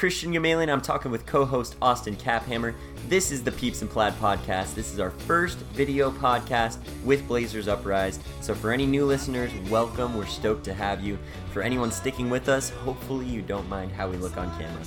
[0.00, 0.70] Christian Gamalian.
[0.70, 2.74] I'm talking with co-host Austin Caphammer.
[3.08, 4.74] This is the Peeps and Plaid podcast.
[4.74, 8.18] This is our first video podcast with Blazers Uprise.
[8.40, 10.16] So for any new listeners, welcome.
[10.16, 11.18] We're stoked to have you.
[11.52, 14.82] For anyone sticking with us, hopefully you don't mind how we look on camera.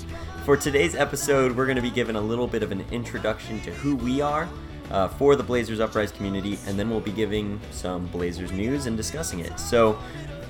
[0.45, 3.71] For today's episode, we're going to be given a little bit of an introduction to
[3.71, 4.49] who we are
[4.89, 8.97] uh, for the Blazers Uprise community, and then we'll be giving some Blazers news and
[8.97, 9.59] discussing it.
[9.59, 9.95] So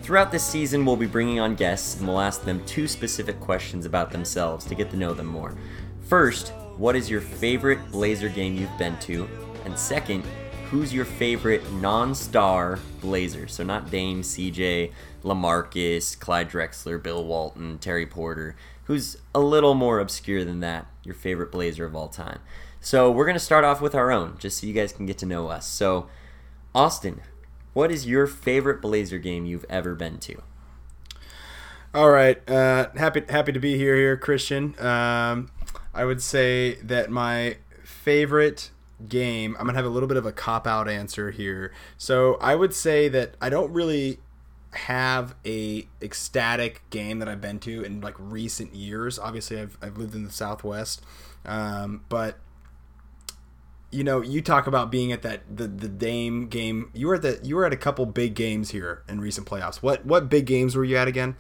[0.04, 3.86] Throughout this season, we'll be bringing on guests and we'll ask them two specific questions
[3.86, 5.56] about themselves to get to know them more.
[6.10, 9.30] First, what is your favorite Blazer game you've been to?
[9.64, 10.26] And second,
[10.70, 13.48] who's your favorite non-star Blazer?
[13.48, 14.92] So not Dame, CJ,
[15.24, 18.58] LaMarcus, Clyde Drexler, Bill Walton, Terry Porter.
[18.84, 20.86] Who's a little more obscure than that?
[21.06, 22.40] Your favorite Blazer of all time.
[22.82, 25.26] So we're gonna start off with our own, just so you guys can get to
[25.26, 25.66] know us.
[25.66, 26.10] So,
[26.76, 27.22] Austin,
[27.74, 30.42] what is your favorite Blazer game you've ever been to?
[31.94, 34.74] All right, uh, happy happy to be here here, Christian.
[34.80, 35.52] Um,
[35.94, 38.72] I would say that my favorite
[39.08, 39.56] game.
[39.60, 41.72] I'm gonna have a little bit of a cop out answer here.
[41.98, 44.20] So I would say that I don't really
[44.72, 49.20] have a ecstatic game that I've been to in like recent years.
[49.20, 51.04] Obviously, I've I've lived in the Southwest,
[51.46, 52.40] um, but
[53.94, 56.90] you know, you talk about being at that the the Dame game.
[56.94, 59.78] You were at the you were at a couple big games here in recent playoffs.
[59.78, 61.36] What what big games were you at again?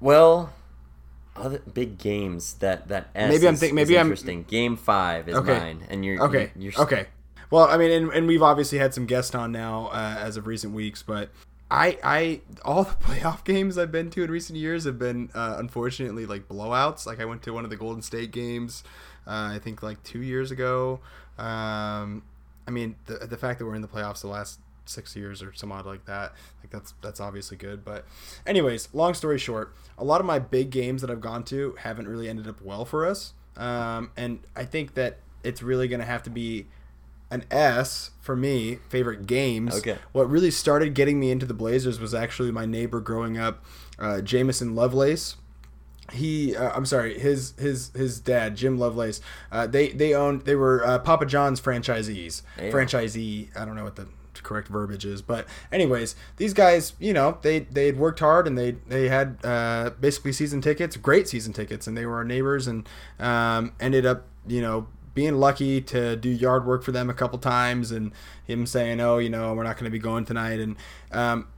[0.00, 0.52] Well,
[1.36, 4.44] other big games that that S Maybe I'm is- think- is maybe I'm- interesting.
[4.44, 5.58] Game five is Okay.
[5.58, 6.52] mine, and you're Okay.
[6.56, 7.06] You're, okay.
[7.50, 10.46] Well, I mean, and, and we've obviously had some guests on now uh, as of
[10.46, 11.30] recent weeks, but
[11.68, 15.56] I, I, all the playoff games I've been to in recent years have been uh,
[15.58, 17.06] unfortunately like blowouts.
[17.06, 18.84] Like I went to one of the Golden State games,
[19.26, 21.00] uh, I think like two years ago.
[21.40, 22.22] Um,
[22.68, 25.52] I mean, the the fact that we're in the playoffs the last six years or
[25.54, 27.84] some odd like that, like that's that's obviously good.
[27.84, 28.04] But,
[28.46, 32.06] anyways, long story short, a lot of my big games that I've gone to haven't
[32.06, 36.06] really ended up well for us, um, and I think that it's really going to
[36.06, 36.66] have to be
[37.30, 39.76] an S for me, favorite games.
[39.76, 39.96] Okay.
[40.12, 43.64] What really started getting me into the Blazers was actually my neighbor growing up,
[43.98, 45.36] uh, Jameson Lovelace.
[46.12, 49.20] He, uh, I'm sorry, his his his dad, Jim Lovelace.
[49.50, 52.42] Uh, they they owned, they were uh, Papa John's franchisees.
[52.58, 52.70] Yeah.
[52.70, 53.56] Franchisee.
[53.56, 54.08] I don't know what the
[54.42, 58.56] correct verbiage is, but anyways, these guys, you know, they they had worked hard and
[58.56, 62.66] they they had uh, basically season tickets, great season tickets, and they were our neighbors
[62.66, 62.88] and
[63.18, 67.38] um, ended up, you know, being lucky to do yard work for them a couple
[67.38, 68.12] times and
[68.44, 70.76] him saying, "Oh, you know, we're not going to be going tonight." And
[71.12, 71.48] um,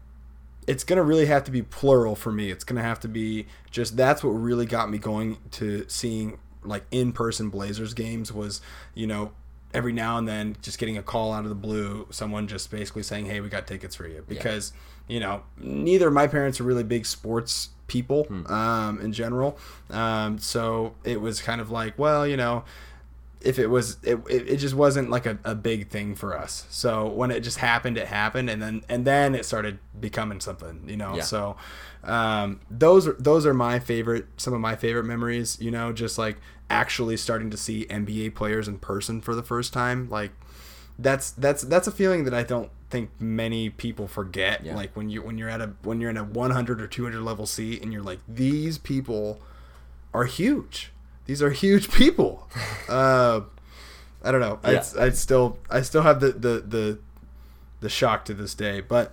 [0.66, 2.50] it's going to really have to be plural for me.
[2.50, 6.38] It's going to have to be just that's what really got me going to seeing
[6.64, 8.60] like in-person Blazers games was,
[8.94, 9.32] you know,
[9.74, 13.02] every now and then just getting a call out of the blue, someone just basically
[13.02, 14.72] saying, "Hey, we got tickets for you." Because,
[15.08, 19.58] you know, neither of my parents are really big sports people um, in general.
[19.90, 22.64] Um, so it was kind of like, well, you know,
[23.44, 27.06] if it was it, it, just wasn't like a, a big thing for us so
[27.08, 30.96] when it just happened it happened and then and then it started becoming something you
[30.96, 31.22] know Yeah.
[31.22, 31.56] so
[32.04, 36.18] um, those are those are my favorite some of my favorite memories you know just
[36.18, 36.36] like
[36.70, 40.30] actually starting to see nba players in person for the first time like
[40.98, 44.76] that's that's that's a feeling that i don't think many people forget Yeah.
[44.76, 47.46] like when you when you're at a when you're in a 100 or 200 level
[47.46, 49.40] seat and you're like these people
[50.12, 50.92] are huge.
[51.26, 52.48] These are huge people.
[52.88, 53.42] uh,
[54.22, 54.58] I don't know.
[54.64, 54.84] Yeah.
[54.98, 56.98] I, I still I still have the, the the
[57.80, 58.80] the shock to this day.
[58.80, 59.12] But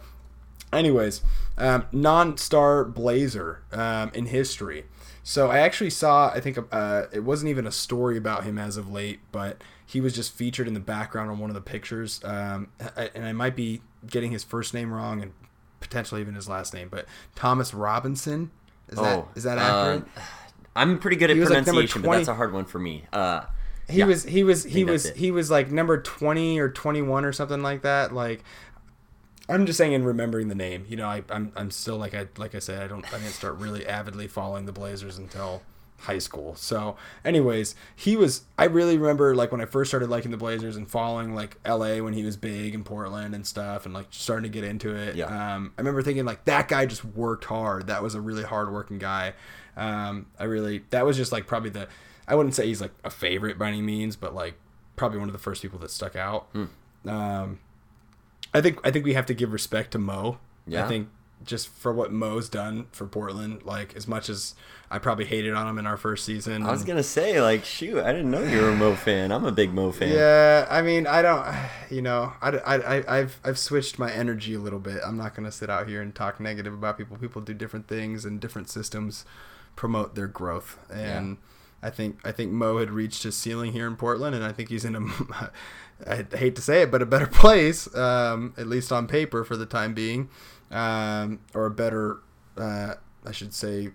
[0.72, 1.22] anyways,
[1.58, 4.86] um, non-star Blazer um, in history.
[5.24, 6.30] So I actually saw.
[6.30, 10.02] I think uh, it wasn't even a story about him as of late, but he
[10.02, 12.22] was just featured in the background on one of the pictures.
[12.24, 15.34] Um, and I might be getting his first name wrong and
[15.80, 17.06] potentially even his last name, but
[17.36, 18.52] Thomas Robinson.
[18.88, 20.08] Is that is that accurate?
[20.16, 20.22] uh,
[20.80, 23.04] I'm pretty good at was, like, pronunciation, but that's a hard one for me.
[23.14, 23.42] Uh,
[23.90, 24.06] he yeah.
[24.06, 27.82] was he was he was he was like number 20 or 21 or something like
[27.82, 28.44] that like
[29.50, 32.28] i'm just saying in remembering the name you know I, i'm i'm still like i
[32.38, 35.64] like i said i don't i didn't start really avidly following the blazers until
[36.02, 36.96] high school so
[37.26, 40.88] anyways he was i really remember like when i first started liking the blazers and
[40.88, 44.50] following like la when he was big in portland and stuff and like starting to
[44.50, 45.56] get into it Yeah.
[45.56, 48.72] um, i remember thinking like that guy just worked hard that was a really hard
[48.72, 49.34] working guy
[49.78, 51.88] um, i really that was just like probably the
[52.28, 54.56] i wouldn't say he's like a favorite by any means but like
[54.96, 57.10] probably one of the first people that stuck out Hmm.
[57.10, 57.60] um,
[58.54, 60.86] i think i think we have to give respect to mo Yeah.
[60.86, 61.10] i think
[61.46, 63.64] just for what Mo's done for Portland.
[63.64, 64.56] Like as much as
[64.92, 66.64] I probably hated on him in our first season.
[66.64, 69.32] I was gonna say, like, shoot, I didn't know you were a Mo fan.
[69.32, 70.10] I'm a big Mo fan.
[70.10, 71.48] Yeah, I mean, I don't,
[71.90, 75.00] you know, I, I, I, have I've switched my energy a little bit.
[75.02, 77.16] I'm not gonna sit out here and talk negative about people.
[77.16, 79.24] People do different things, and different systems
[79.80, 80.78] promote their growth.
[80.92, 81.38] And
[81.82, 81.88] yeah.
[81.88, 84.68] I think I think Mo had reached his ceiling here in Portland, and I think
[84.68, 85.52] he's in a,
[86.08, 89.56] I hate to say it, but a better place, um, at least on paper for
[89.56, 90.30] the time being
[90.70, 92.20] um, or a better,
[92.58, 92.96] uh,
[93.26, 93.92] I should say,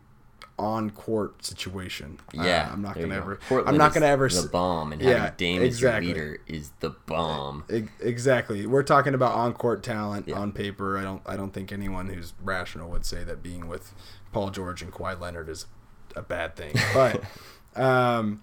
[0.59, 2.19] on court situation.
[2.33, 3.37] Yeah, uh, I'm not gonna ever.
[3.47, 4.27] Portland I'm not gonna ever.
[4.31, 6.11] The bomb and yeah, having Dame exactly.
[6.11, 7.65] as your leader is the bomb.
[8.01, 8.65] exactly.
[8.67, 10.39] We're talking about on court talent yeah.
[10.39, 10.97] on paper.
[10.97, 11.21] I don't.
[11.27, 13.93] I don't think anyone who's rational would say that being with
[14.35, 15.67] Paul George and Kawhi Leonard is
[16.15, 16.75] a bad thing.
[16.95, 17.23] But
[17.81, 18.43] um,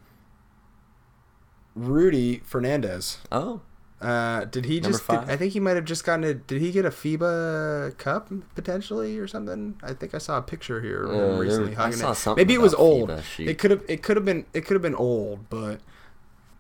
[1.76, 3.20] Rudy Fernandez.
[3.32, 3.62] Oh.
[4.02, 5.08] Uh, did he just?
[5.08, 6.34] Did, I think he might have just gotten a.
[6.34, 9.80] Did he get a FIBA Cup potentially or something?
[9.84, 11.76] I think I saw a picture here uh, recently.
[11.76, 12.42] There, I saw something.
[12.42, 13.10] Maybe it was old.
[13.10, 13.84] FIBA, it could have.
[13.88, 14.48] It could have been.
[14.56, 15.82] It could have been old, but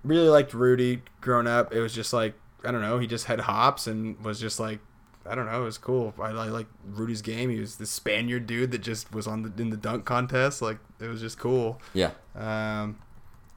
[0.04, 1.74] really liked Rudy growing up.
[1.74, 3.00] It was just like I don't know.
[3.00, 4.80] He just had hops and was just like
[5.25, 5.62] I don't know.
[5.62, 6.13] It was cool.
[6.19, 7.50] I, I like Rudy's game.
[7.50, 10.62] He was the Spaniard dude that just was on the in the dunk contest.
[10.62, 11.79] Like it was just cool.
[11.94, 12.12] Yeah.
[12.35, 12.97] Um,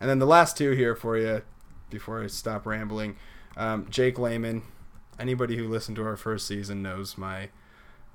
[0.00, 1.43] and then the last two here for you
[1.88, 3.16] before I stop rambling.
[3.56, 4.62] Um, Jake Layman.
[5.19, 7.49] Anybody who listened to our first season knows my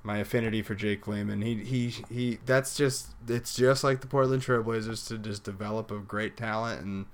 [0.02, 1.42] my affinity for Jake Layman.
[1.42, 2.38] He he he.
[2.46, 7.06] That's just it's just like the Portland Trailblazers to just develop a great talent and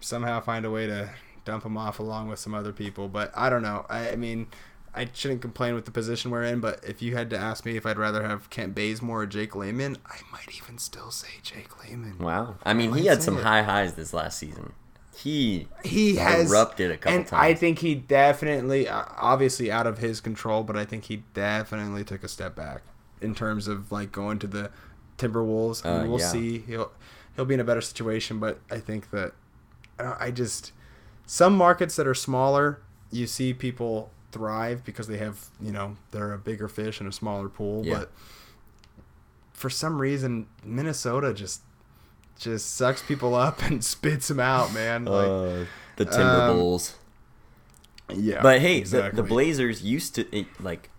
[0.00, 1.10] somehow find a way to
[1.44, 3.08] dump him off along with some other people.
[3.08, 3.86] But I don't know.
[3.88, 4.48] I, I mean.
[4.98, 7.76] I shouldn't complain with the position we're in, but if you had to ask me
[7.76, 11.82] if I'd rather have Kent Bazemore or Jake Layman, I might even still say Jake
[11.82, 12.18] Layman.
[12.18, 12.56] Wow.
[12.64, 13.44] I mean, I he had some it.
[13.44, 14.72] high highs this last season
[15.18, 17.42] he he has erupted a couple and times.
[17.42, 22.04] I think he definitely, uh, obviously out of his control, but I think he definitely
[22.04, 22.82] took a step back
[23.20, 24.70] in terms of like going to the
[25.16, 25.84] Timberwolves.
[25.84, 26.28] I mean, uh, we'll yeah.
[26.28, 26.58] see.
[26.60, 26.92] He'll
[27.34, 29.32] he'll be in a better situation, but I think that
[29.98, 30.72] I just
[31.26, 32.80] some markets that are smaller,
[33.10, 37.12] you see people thrive because they have you know they're a bigger fish in a
[37.12, 37.98] smaller pool, yeah.
[37.98, 38.12] but
[39.52, 41.62] for some reason Minnesota just
[42.38, 45.06] just sucks people up and spits them out, man.
[45.06, 45.64] Uh, like uh,
[45.96, 46.94] the Timberwolves.
[48.08, 49.16] Um, yeah, but hey, exactly.
[49.16, 50.90] the, the, Blazers used to it, like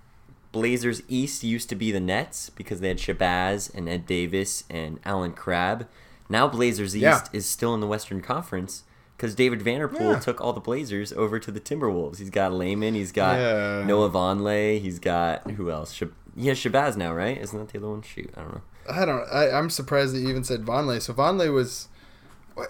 [0.51, 4.99] Blazers East used to be the Nets because they had Shabazz and Ed Davis and
[5.05, 5.87] Allen Crabbe.
[6.27, 7.23] Now Blazers East yeah.
[7.33, 8.83] is still in the Western Conference
[9.19, 10.19] because David Vanderpool yeah.
[10.19, 12.19] took all the Blazers over to the Timberwolves.
[12.19, 13.83] He's got Layman, he's got yeah.
[13.85, 15.93] Noah Vonleh, he's got who else?
[15.93, 17.37] Shab- he has Shabazz now, right?
[17.37, 18.01] Isn't that the other one?
[18.01, 18.61] Shoot, I don't know.
[18.89, 19.27] I don't.
[19.29, 21.01] I, I'm surprised that you even said Vonleh.
[21.01, 21.89] So Vonleh was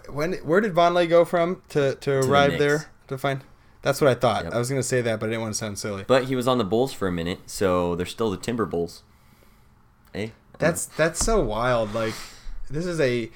[0.10, 0.34] when?
[0.34, 3.42] Where did Vonleh go from to to, to arrive the there to find?
[3.84, 4.45] That's what I thought.
[4.45, 4.54] Yep.
[4.54, 6.04] I was gonna say that, but I didn't want to sound silly.
[6.07, 9.04] But he was on the Bulls for a minute, so they're still the Timber Bulls.
[10.13, 10.30] Hey, eh?
[10.57, 11.94] that's that's so wild.
[11.94, 12.16] Like
[12.72, 13.30] this is a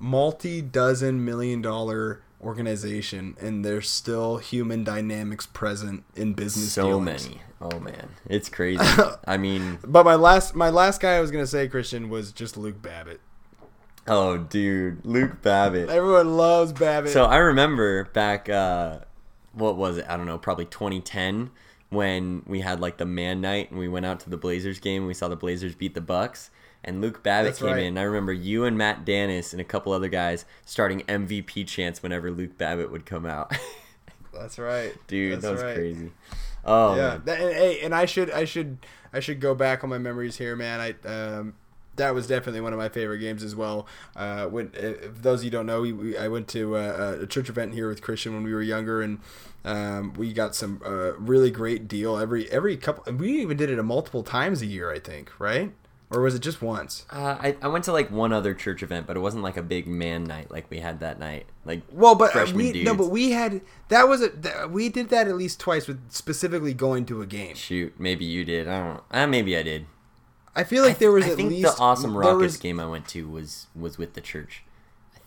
[0.00, 7.28] multi-dozen million dollar organization and there's still human dynamics present in business so dealings.
[7.28, 7.40] many.
[7.60, 8.10] Oh man.
[8.28, 8.82] It's crazy.
[9.26, 12.56] I mean but my last my last guy i was gonna say christian was just
[12.56, 13.20] luke babbitt.
[14.06, 15.04] Oh dude.
[15.04, 15.88] Luke babbitt.
[15.90, 17.12] Everyone loves babbitt.
[17.12, 19.00] So i remember back uh
[19.52, 20.06] what was it?
[20.08, 21.50] I don't know probably 2010
[21.88, 25.02] when we had like the man night and we went out to the blazers game
[25.02, 26.50] and we saw the blazers beat the bucks
[26.86, 27.82] and Luke Babbitt That's came right.
[27.82, 27.98] in.
[27.98, 32.30] I remember you and Matt Dennis and a couple other guys starting MVP chants whenever
[32.30, 33.52] Luke Babbitt would come out.
[34.32, 35.34] That's right, dude.
[35.34, 35.74] That's that was right.
[35.74, 36.12] crazy.
[36.64, 38.78] Oh yeah, that, and, hey, and I should I should
[39.12, 40.80] I should go back on my memories here, man.
[40.80, 41.54] I um,
[41.96, 43.86] that was definitely one of my favorite games as well.
[44.14, 47.26] Uh, when if those of you don't know, we, we I went to uh, a
[47.26, 49.20] church event here with Christian when we were younger, and
[49.64, 53.12] um, we got some uh, really great deal every every couple.
[53.12, 55.72] We even did it a multiple times a year, I think, right?
[56.08, 57.04] Or was it just once?
[57.10, 59.62] Uh, I, I went to like one other church event, but it wasn't like a
[59.62, 61.46] big man night like we had that night.
[61.64, 62.84] Like well, but we dudes.
[62.84, 66.74] no, but we had that was a we did that at least twice with specifically
[66.74, 67.56] going to a game.
[67.56, 68.68] Shoot, maybe you did.
[68.68, 69.02] I don't know.
[69.10, 69.86] Uh, maybe I did.
[70.54, 72.86] I feel like there was I at think least the awesome Rockets was, game I
[72.86, 74.62] went to was was with the church.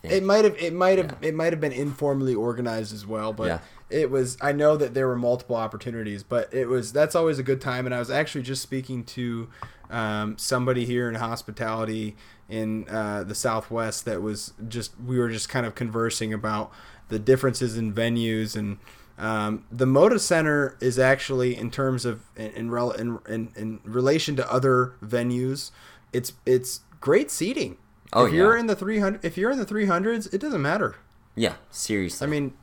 [0.01, 1.29] It might have it might have yeah.
[1.29, 3.59] it might have been informally organized as well, but yeah.
[3.89, 7.43] It was I know that there were multiple opportunities, but it was that's always a
[7.43, 9.49] good time and I was actually just speaking to
[9.89, 12.15] um, somebody here in hospitality
[12.47, 16.71] in uh, the Southwest that was just we were just kind of conversing about
[17.09, 18.77] the differences in venues and
[19.17, 24.51] um, the Moda Center is actually in terms of in, in, in, in relation to
[24.51, 25.71] other venues,
[26.13, 27.77] it's it's great seating.
[28.13, 28.37] Oh, if yeah.
[28.37, 30.95] you're in the 300 if you're in the 300s, it doesn't matter.
[31.35, 32.25] Yeah, seriously.
[32.25, 32.53] I mean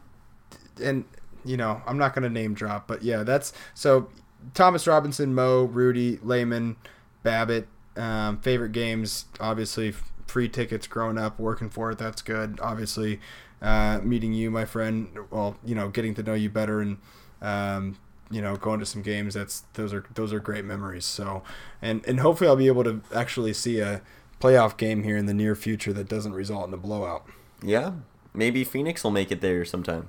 [0.83, 1.05] and
[1.47, 4.09] you know, I'm not going to name drop, but yeah, that's so
[4.55, 6.77] Thomas Robinson, Mo, Rudy, Layman,
[7.23, 7.69] Babbitt.
[7.97, 9.95] Um, favorite games, obviously,
[10.27, 11.99] free tickets growing up, working for it.
[11.99, 12.59] That's good.
[12.61, 13.21] Obviously,
[13.63, 15.09] uh, meeting you, my friend.
[15.31, 16.99] Well, you know, getting to know you better and
[17.41, 17.97] um,
[18.31, 19.35] you know going to some games.
[19.35, 21.05] That's those are those are great memories.
[21.05, 21.43] So,
[21.81, 24.03] and and hopefully I'll be able to actually see a
[24.41, 27.27] playoff game here in the near future that doesn't result in a blowout.
[27.63, 27.93] Yeah,
[28.35, 30.09] maybe Phoenix will make it there sometime.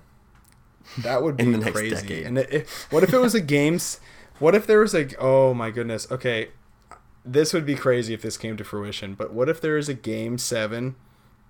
[0.99, 1.95] That would be In the next crazy.
[1.95, 2.25] decade.
[2.25, 3.99] And it, it- what if it was a games?
[4.39, 6.07] What if there was like, oh my goodness.
[6.11, 6.49] Okay,
[7.25, 9.13] this would be crazy if this came to fruition.
[9.15, 10.95] But what if there is a game seven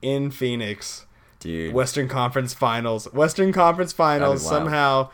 [0.01, 1.05] in Phoenix,
[1.39, 5.09] Dude, Western Conference Finals, Western Conference Finals somehow.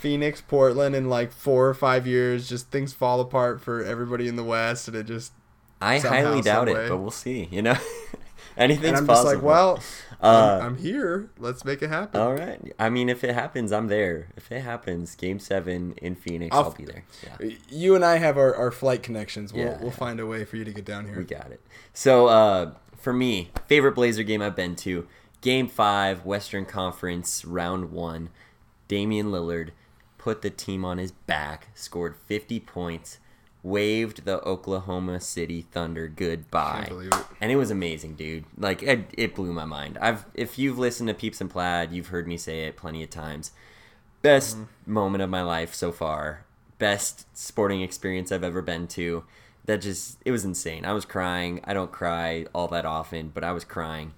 [0.00, 4.36] Phoenix, Portland in like four or five years, just things fall apart for everybody in
[4.36, 5.32] the West, and it just
[5.80, 7.48] I somehow, highly doubt it, but we'll see.
[7.50, 7.76] You know,
[8.56, 9.30] anything's and I'm possible.
[9.32, 9.80] just like, well,
[10.22, 11.30] Uh, I'm, I'm here.
[11.38, 12.20] Let's make it happen.
[12.20, 12.72] all right.
[12.78, 14.28] I mean, if it happens, I'm there.
[14.36, 17.04] If it happens, Game Seven in Phoenix, I'll, I'll- be there.
[17.40, 17.50] Yeah.
[17.68, 19.52] You and I have our, our flight connections.
[19.52, 19.78] We'll, Yeah.
[19.80, 21.18] we'll find a way for you to get down here.
[21.18, 21.60] We got it.
[21.92, 25.06] So, uh, for me, favorite Blazer game I've been to,
[25.42, 28.30] Game Five, Western Conference, Round One.
[28.88, 29.70] Damian Lillard
[30.18, 33.18] put the team on his back, scored 50 points,
[33.66, 37.14] waved the Oklahoma City Thunder goodbye, it.
[37.40, 38.44] and it was amazing, dude.
[38.56, 39.98] Like it, it blew my mind.
[40.00, 43.10] I've if you've listened to Peeps and Plaid, you've heard me say it plenty of
[43.10, 43.50] times.
[44.22, 44.92] Best mm-hmm.
[44.92, 46.44] moment of my life so far.
[46.78, 49.24] Best sporting experience I've ever been to.
[49.64, 50.84] That just it was insane.
[50.84, 51.60] I was crying.
[51.64, 54.14] I don't cry all that often, but I was crying.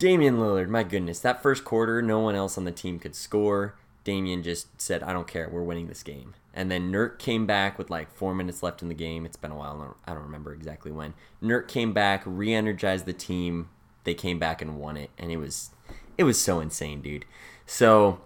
[0.00, 3.74] Damian Lillard, my goodness, that first quarter, no one else on the team could score.
[4.10, 6.34] Damian just said, I don't care, we're winning this game.
[6.52, 9.24] And then Nurk came back with like four minutes left in the game.
[9.24, 11.14] It's been a while, I don't- remember exactly when.
[11.40, 13.68] Nurk came back, re energized the team.
[14.02, 15.10] They came back and won it.
[15.16, 15.70] And it was
[16.18, 17.24] it was so insane, dude.
[17.66, 18.20] So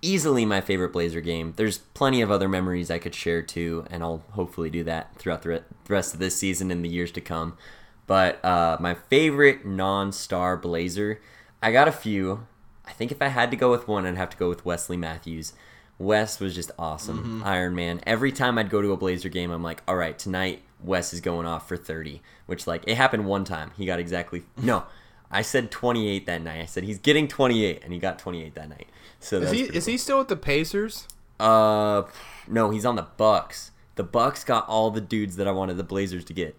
[0.00, 1.52] easily my favorite Blazer game.
[1.56, 5.42] There's plenty of other memories I could share too, and I'll hopefully do that throughout
[5.42, 7.58] the rest of this season and the years to come.
[8.06, 11.20] But uh, my favorite non-star Blazer,
[11.62, 12.46] I got a few.
[12.86, 14.96] I think if I had to go with one, I'd have to go with Wesley
[14.96, 15.52] Matthews.
[15.98, 18.00] Wes was just awesome, Iron Man.
[18.06, 21.20] Every time I'd go to a Blazer game, I'm like, all right, tonight Wes is
[21.20, 23.70] going off for 30, which like it happened one time.
[23.76, 24.84] He got exactly no.
[25.30, 26.60] I said 28 that night.
[26.62, 28.86] I said he's getting 28, and he got 28 that night.
[29.18, 29.92] So Is he is cool.
[29.92, 31.08] he still with the Pacers?
[31.40, 32.04] Uh,
[32.46, 33.72] no, he's on the Bucks.
[33.96, 36.54] The Bucks got all the dudes that I wanted the Blazers to get.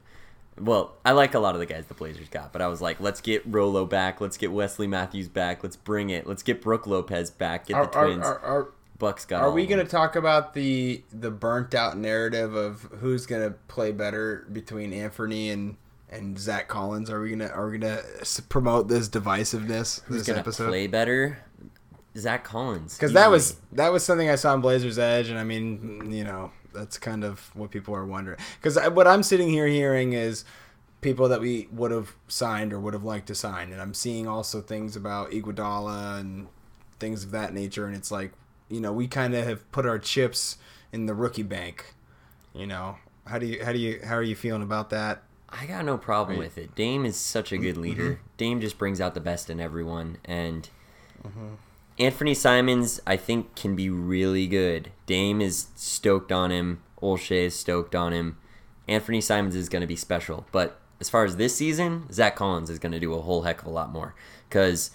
[0.60, 3.00] Well, I like a lot of the guys the Blazers got, but I was like,
[3.00, 6.88] let's get Rolo back, let's get Wesley Matthews back, let's bring it, let's get Brooke
[6.88, 8.26] Lopez back, get Are, the Twins.
[8.26, 9.44] are, are, Bucks got.
[9.44, 13.52] are we going to talk about the the burnt out narrative of who's going to
[13.68, 15.78] play better between Anthony and
[16.10, 17.10] and Zach Collins?
[17.10, 18.02] Are we gonna are we gonna
[18.50, 20.70] promote this divisiveness Who's this gonna episode?
[20.70, 21.44] play better?
[22.18, 22.96] Zach Collins.
[22.96, 26.24] Because that was that was something I saw on Blazers Edge, and I mean, you
[26.24, 28.40] know, that's kind of what people are wondering.
[28.62, 30.46] Because what I'm sitting here hearing is
[31.02, 34.28] people that we would have signed or would have liked to sign, and I'm seeing
[34.28, 36.48] also things about Iguodala and
[37.00, 38.32] things of that nature, and it's like,
[38.70, 40.58] you know, we kind of have put our chips
[40.92, 41.94] in the rookie bank.
[42.54, 45.24] You know, how do you how do you how are you feeling about that?
[45.50, 46.46] I got no problem Right.
[46.46, 46.76] with it.
[46.76, 47.82] Dame is such a good Mm-hmm.
[47.82, 48.20] leader.
[48.38, 50.70] Dame just brings out the best in everyone, and
[51.26, 51.56] Mm-hmm.
[52.00, 54.92] Anthony Simons, I think, can be really good.
[55.08, 56.84] Dame is stoked on him.
[57.02, 58.38] Olshey is stoked on him.
[58.88, 62.70] Anthony Simons is going to be special, but as far as this season, Zach Collins
[62.70, 64.14] is going to do a whole heck of a lot more
[64.48, 64.92] because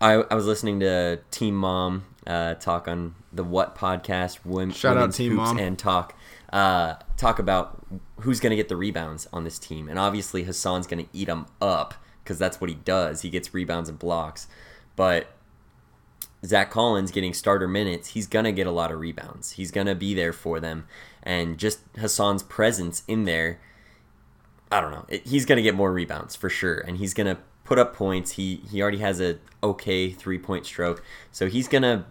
[0.00, 4.96] I, I was listening to Team Mom uh, talk on the What podcast, Wom- Shout
[4.96, 5.58] out Team Mom.
[5.58, 6.14] and talk
[6.52, 7.84] uh, talk about
[8.20, 11.26] who's going to get the rebounds on this team, and obviously Hassan's going to eat
[11.26, 13.22] them up because that's what he does.
[13.22, 14.46] He gets rebounds and blocks,
[14.96, 15.26] but
[16.44, 19.52] Zach Collins getting starter minutes, he's gonna get a lot of rebounds.
[19.52, 20.86] He's gonna be there for them,
[21.22, 23.60] and just Hassan's presence in there,
[24.70, 25.06] I don't know.
[25.08, 28.32] It, he's gonna get more rebounds for sure, and he's gonna put up points.
[28.32, 31.02] He he already has a okay three point stroke,
[31.32, 32.06] so he's gonna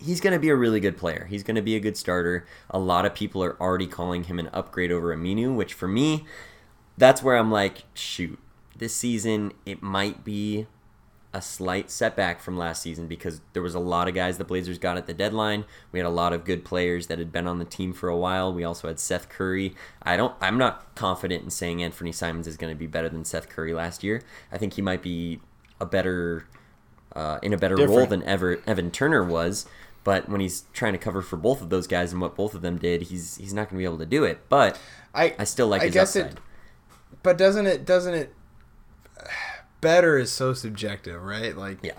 [0.00, 1.26] he's gonna be a really good player.
[1.28, 2.46] He's gonna be a good starter.
[2.70, 6.24] A lot of people are already calling him an upgrade over Aminu, which for me,
[6.96, 8.38] that's where I'm like, shoot,
[8.76, 10.66] this season it might be
[11.34, 14.78] a slight setback from last season because there was a lot of guys the Blazers
[14.78, 15.64] got at the deadline.
[15.90, 18.16] We had a lot of good players that had been on the team for a
[18.16, 18.52] while.
[18.52, 19.74] We also had Seth Curry.
[20.02, 23.24] I don't I'm not confident in saying Anthony Simons is going to be better than
[23.24, 24.22] Seth Curry last year.
[24.50, 25.40] I think he might be
[25.80, 26.46] a better
[27.14, 29.66] uh, in a better role than ever Evan Turner was.
[30.04, 32.62] But when he's trying to cover for both of those guys and what both of
[32.62, 34.40] them did, he's he's not going to be able to do it.
[34.48, 34.78] But
[35.14, 36.32] I I still like I his guess upside.
[36.32, 36.38] it,
[37.22, 38.34] but doesn't it doesn't it
[39.82, 41.54] better is so subjective, right?
[41.54, 41.92] Like Yeah.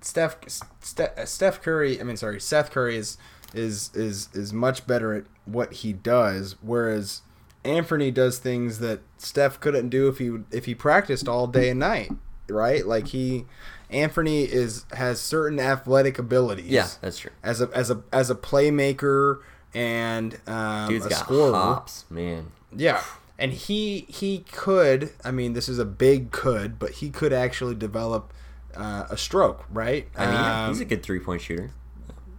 [0.00, 0.36] Steph
[0.80, 3.16] Steph, Steph Curry, I mean sorry, Seth Curry is
[3.54, 7.22] is is is much better at what he does whereas
[7.64, 11.80] Anthony does things that Steph couldn't do if he if he practiced all day and
[11.80, 12.10] night,
[12.48, 12.84] right?
[12.86, 13.46] Like he
[13.90, 16.66] Anthony is has certain athletic abilities.
[16.66, 17.30] Yeah, that's true.
[17.42, 19.40] As a as a as a playmaker
[19.74, 21.52] and um, Dude's a got scorer.
[21.52, 22.52] hops, man.
[22.74, 23.02] Yeah.
[23.38, 27.74] And he he could, I mean, this is a big could, but he could actually
[27.74, 28.32] develop
[28.74, 30.08] uh, a stroke, right?
[30.16, 31.70] I mean, Um, he's a good three point shooter.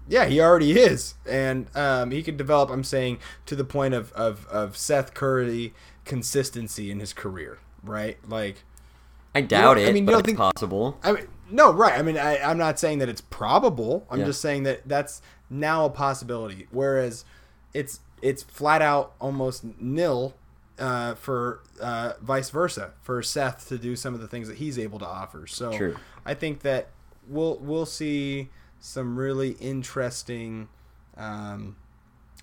[0.07, 2.69] yeah, he already is, and um, he could develop.
[2.71, 5.73] I'm saying to the point of of, of Seth Curry
[6.05, 8.17] consistency in his career, right?
[8.27, 8.63] Like,
[9.35, 10.97] I doubt I it, i mean, you don't it's think- possible.
[11.03, 11.93] I mean, no, right?
[11.97, 14.07] I mean, I, I'm not saying that it's probable.
[14.09, 14.25] I'm Yeah.
[14.25, 16.67] just saying that that's now a possibility.
[16.71, 17.23] Whereas
[17.73, 20.33] it's it's flat out almost nil
[20.79, 24.77] uh, for uh, vice versa for Seth to do some of the things that he's
[24.77, 25.47] able to offer.
[25.47, 25.95] So True.
[26.25, 26.89] I think that
[27.27, 30.69] we'll we'll see some really interesting.
[31.15, 31.77] Um,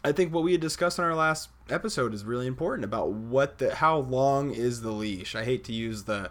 [0.02, 3.58] I think what we had discussed in our last episode is really important about what
[3.58, 5.34] the how long is the leash.
[5.34, 6.30] I hate to use the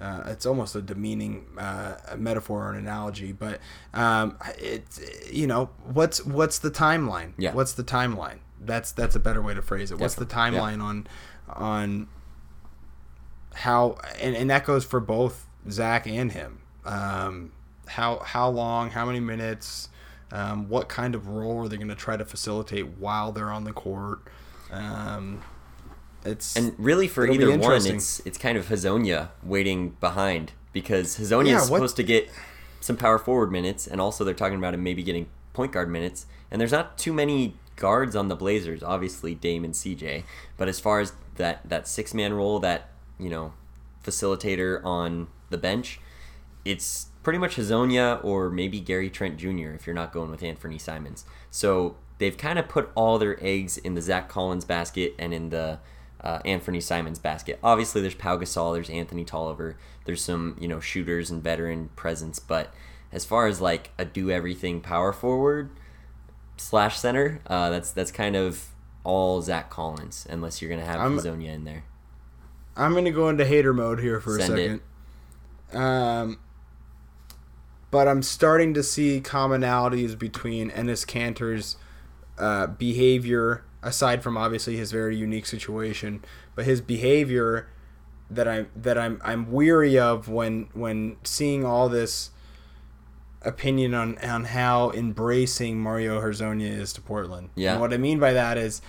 [0.00, 3.60] uh, it's almost a demeaning uh, metaphor or an analogy, but
[3.92, 7.32] um, it's you know what's what's the timeline?
[7.36, 7.52] Yeah.
[7.52, 8.38] What's the timeline?
[8.60, 9.98] That's that's a better way to phrase it.
[9.98, 10.78] What's the Definitely, yeah.
[10.78, 11.06] timeline on
[11.56, 12.08] on
[13.54, 16.60] how and, and that goes for both Zach and him.
[16.84, 17.52] Um,
[17.86, 18.90] how how long?
[18.90, 19.88] How many minutes?
[20.32, 23.64] Um, what kind of role are they going to try to facilitate while they're on
[23.64, 24.20] the court?
[24.70, 25.42] Um,
[26.24, 31.48] it's And really, for either one, it's it's kind of Hezonja waiting behind because Hezonja
[31.48, 32.30] Yeah, is what- supposed to get
[32.80, 36.26] some power forward minutes, and also they're talking about him maybe getting point guard minutes.
[36.50, 40.24] And there's not too many guards on the Blazers, obviously Dame and CJ.
[40.56, 43.52] But as far as that that six man role, that you know
[44.04, 46.00] facilitator on the bench,
[46.64, 49.72] it's pretty much Hezonja or maybe Gary Trent Jr.
[49.72, 51.24] if you're not going with Anthony Simons.
[51.50, 55.50] So they've kind of put all their eggs in the Zach Collins basket and in
[55.50, 55.80] the
[56.22, 57.58] uh, Anthony Simons basket.
[57.62, 62.38] Obviously, there's Pau Gasol, there's Anthony Tolliver, there's some you know shooters and veteran presence,
[62.38, 62.72] but
[63.12, 65.70] as far as like a do everything power forward
[66.56, 68.69] slash center, uh, that's that's kind of
[69.04, 71.84] all Zach Collins, unless you're gonna have I'm- Hezonja in there.
[72.76, 74.80] I'm going to go into hater mode here for Send a it.
[75.72, 75.82] second.
[75.82, 76.38] Um,
[77.90, 81.76] but I'm starting to see commonalities between Enes Kanter's
[82.38, 87.68] uh, behavior, aside from obviously his very unique situation, but his behavior
[88.30, 92.30] that I'm that I'm I'm weary of when when seeing all this
[93.42, 97.50] opinion on on how embracing Mario Hezonja is to Portland.
[97.54, 97.72] Yeah.
[97.72, 98.82] And what I mean by that is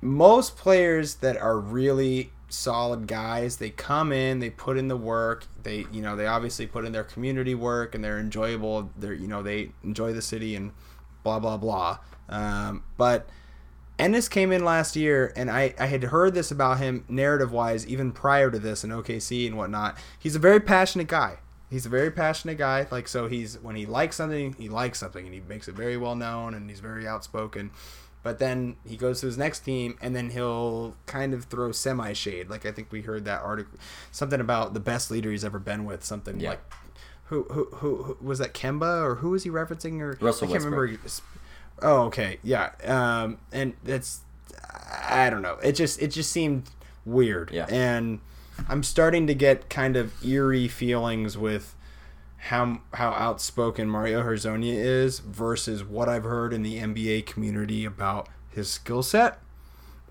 [0.00, 5.46] most players that are really solid guys they come in they put in the work
[5.64, 9.26] they you know they obviously put in their community work and they're enjoyable they're you
[9.26, 10.70] know they enjoy the city and
[11.24, 13.28] blah blah blah um, but
[13.98, 17.86] Enes came in last year, and I, I had heard this about him narrative wise
[17.86, 19.96] even prior to this in OKC and whatnot.
[20.18, 21.38] He's a very passionate guy.
[21.68, 22.86] He's a very passionate guy.
[22.90, 25.96] Like so, he's when he likes something, he likes something, and he makes it very
[25.96, 27.70] well known, and he's very outspoken.
[28.22, 32.12] But then he goes to his next team, and then he'll kind of throw semi
[32.12, 32.48] shade.
[32.50, 33.78] Like I think we heard that article,
[34.12, 36.04] something about the best leader he's ever been with.
[36.04, 36.50] Something Yeah.
[36.50, 36.74] like
[37.24, 40.52] who, who who who was that Kemba or who was he referencing or Russell I
[40.52, 40.98] can't remember.
[41.82, 44.20] Oh, okay, yeah, um, and it's
[45.10, 45.58] I don't know.
[45.62, 46.70] It just it just seemed
[47.04, 47.66] weird, Yeah.
[47.68, 48.20] and
[48.68, 51.74] I'm starting to get kind of eerie feelings with
[52.38, 58.28] how how outspoken Mario Hezonja is versus what I've heard in the NBA community about
[58.50, 59.38] his skill set.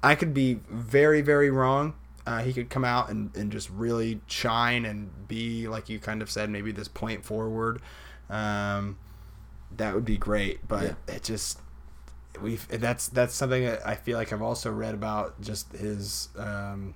[0.04, 1.94] I could be very very wrong.
[2.28, 6.22] Uh, he could come out and, and just really shine and be like you kind
[6.24, 7.82] of said maybe this point forward.
[8.32, 8.98] Um,
[9.78, 11.16] that would be great, but Yeah.
[11.16, 11.60] it just
[12.42, 16.96] we've that's that's something that I feel like I've also read about just his um,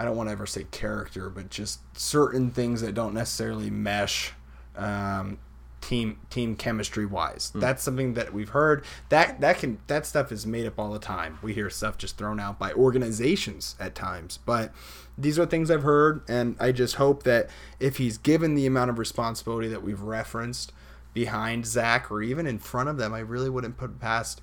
[0.00, 4.32] I don't want to ever say character, but just certain things that don't necessarily mesh
[4.74, 5.38] um,
[5.82, 7.52] team team chemistry wise.
[7.54, 8.82] That's something that we've heard.
[9.10, 11.38] That that can that stuff is made up all the time.
[11.42, 14.72] We hear stuff just thrown out by organizations at times, but
[15.18, 18.88] these are things I've heard, and I just hope that if he's given the amount
[18.88, 20.72] of responsibility that we've referenced
[21.12, 24.40] behind Zach or even in front of them, I really wouldn't put past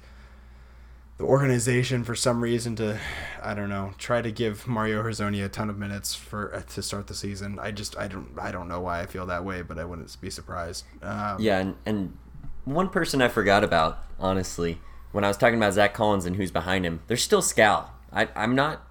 [1.18, 3.00] the organization for some reason to
[3.42, 6.82] I don't know try to give Mario Hezonja a ton of minutes for uh, to
[6.84, 7.58] start the season.
[7.60, 10.16] I just I don't I don't know why I feel that way, but I wouldn't
[10.22, 10.84] be surprised.
[11.02, 12.18] Um, Yeah, and, and
[12.66, 14.80] one person I forgot about, honestly,
[15.12, 17.92] when I was talking about Zach Collins and who's behind him, there's still Skal.
[18.12, 18.84] I, I'm not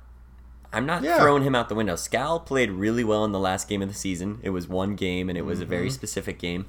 [0.72, 1.20] I'm not Yeah.
[1.20, 1.94] throwing him out the window.
[1.96, 4.40] Skal played really well in the last game of the season.
[4.42, 6.66] It was one game and it was a very specific game.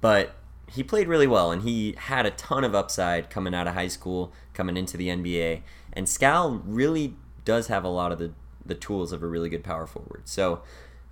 [0.00, 0.34] But
[0.70, 3.88] he played really well, and he had a ton of upside coming out of high
[3.88, 5.62] school, coming into the NBA.
[5.92, 8.32] And Skal really does have a lot of the
[8.66, 10.22] the tools of a really good power forward.
[10.24, 10.62] So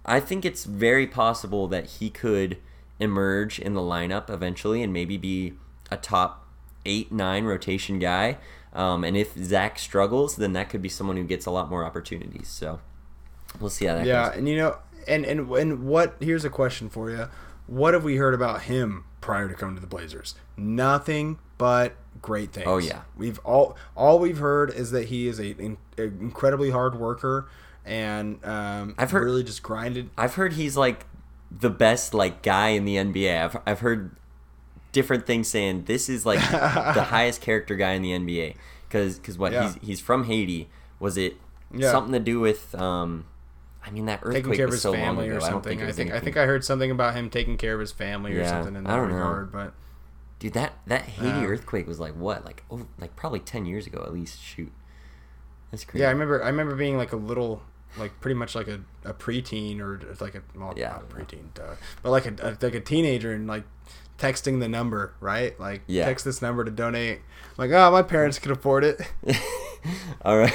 [0.04, 2.56] I think it's very possible that he could
[2.98, 5.54] emerge in the lineup eventually and maybe be
[5.90, 6.46] a top
[6.86, 8.38] eight nine rotation guy.
[8.72, 11.84] Um, and if Zach struggles, then that could be someone who gets a lot more
[11.84, 12.48] opportunities.
[12.48, 12.80] So
[13.60, 14.32] we'll see how that yeah, goes.
[14.32, 16.16] Yeah, and you know, and and and what?
[16.20, 17.28] Here's a question for you.
[17.66, 20.34] What have we heard about him prior to coming to the Blazers?
[20.58, 22.66] Nothing but great things.
[22.68, 23.02] Oh, yeah.
[23.16, 27.48] we've all all we've heard is that he is a, in, a incredibly hard worker
[27.86, 30.10] and um, I've heard- really just grinded.
[30.18, 31.06] I've heard he's like
[31.50, 33.42] the best like guy in the NBA.
[33.44, 34.14] I've I've heard
[34.92, 38.56] different things saying this is like the highest character guy in the NBA
[38.88, 39.72] because because what Yeah.
[39.72, 40.68] he's he's from Haiti.
[41.00, 41.36] Was it
[41.74, 41.90] Yeah.
[41.90, 43.24] something to do with um?
[43.84, 45.36] I mean that earthquake Taking care of was his so long family ago.
[45.36, 45.78] or I something.
[45.78, 48.32] think I think I think I heard something about him taking care of his family
[48.34, 49.16] or something in I that don't know.
[49.16, 49.52] regard.
[49.52, 49.74] But
[50.38, 52.44] Dude, that that Haiti Um, earthquake was like what?
[52.44, 54.40] Like oh, like probably ten years ago at least.
[54.42, 54.72] Shoot,
[55.70, 56.02] that's crazy.
[56.02, 57.62] yeah, I remember I remember being like a little
[57.98, 60.88] like pretty much like a, a preteen or like a well, Yeah.
[60.92, 63.64] not a preteen, duh, but like a, a like a teenager and like
[64.18, 66.04] texting the number right like Yeah.
[66.06, 67.18] text this number to donate.
[67.18, 69.00] I'm like oh my parents could afford it.
[70.22, 70.54] All right.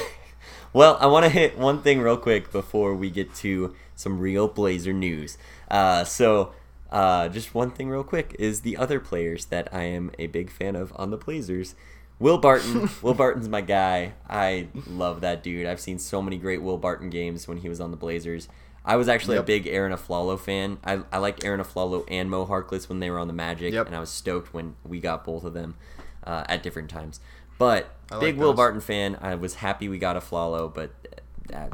[0.78, 4.46] Well, I want to hit one thing real quick before we get to some real
[4.46, 5.36] Blazer news.
[5.68, 6.52] Uh, so,
[6.92, 10.52] uh, just one thing real quick is the other players that I am a big
[10.52, 11.74] fan of on the Blazers.
[12.20, 12.88] Will Barton.
[13.02, 14.12] Will Barton's my guy.
[14.30, 15.66] I love that dude.
[15.66, 18.48] I've seen so many great Will Barton games when he was on the Blazers.
[18.84, 20.78] I was actually a big Arron Afflalo fan.
[20.84, 23.86] I, I liked Arron Afflalo and Mo Harkless when they were on the Magic, Yep.
[23.88, 25.74] and I was stoked when we got both of them
[26.22, 27.18] uh, at different times.
[27.58, 28.54] But like big Will.
[28.54, 29.18] Barton fan.
[29.20, 30.90] I was happy we got Afflalo, but
[31.48, 31.72] that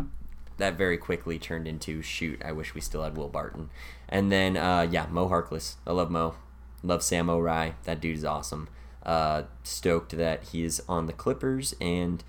[0.57, 2.43] that very quickly turned into shoot.
[2.45, 3.71] I wish we still had Will Barton.
[4.09, 5.75] And then uh, yeah, Mo Harkless.
[5.87, 6.35] I love Mo.
[6.83, 7.75] Love Sam O'Rye.
[7.85, 8.69] That dude is awesome.
[9.03, 12.25] Uh, stoked that he is on the Clippers and.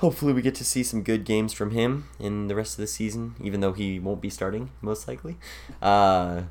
[0.00, 2.86] Hopefully, we get to see some good games from him in the rest of the
[2.86, 5.38] season, even though he won't be starting most likely.
[5.80, 6.42] Uh,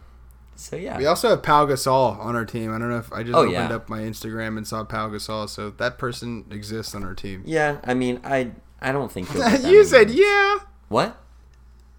[0.56, 2.74] so yeah, We also have Pau Gasol on our team.
[2.74, 3.76] I don't know if I just Oh, opened yeah.
[3.76, 7.44] up my Instagram and saw Pau Gasol, so that person exists on our team.
[7.46, 7.80] yeah.
[7.84, 10.60] I mean, I I don't think he'll get that you said yeah.
[10.90, 11.22] what?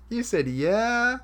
[0.08, 1.18] You said yeah.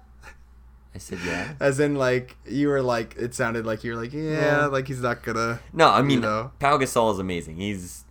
[0.94, 1.54] I said yeah.
[1.60, 4.66] As in, like you were like, it sounded like you were like, yeah, Yeah.
[4.66, 5.60] like he's not gonna.
[5.72, 6.50] No, I mean, know?
[6.58, 7.56] Pau Gasol is amazing.
[7.56, 8.04] He's,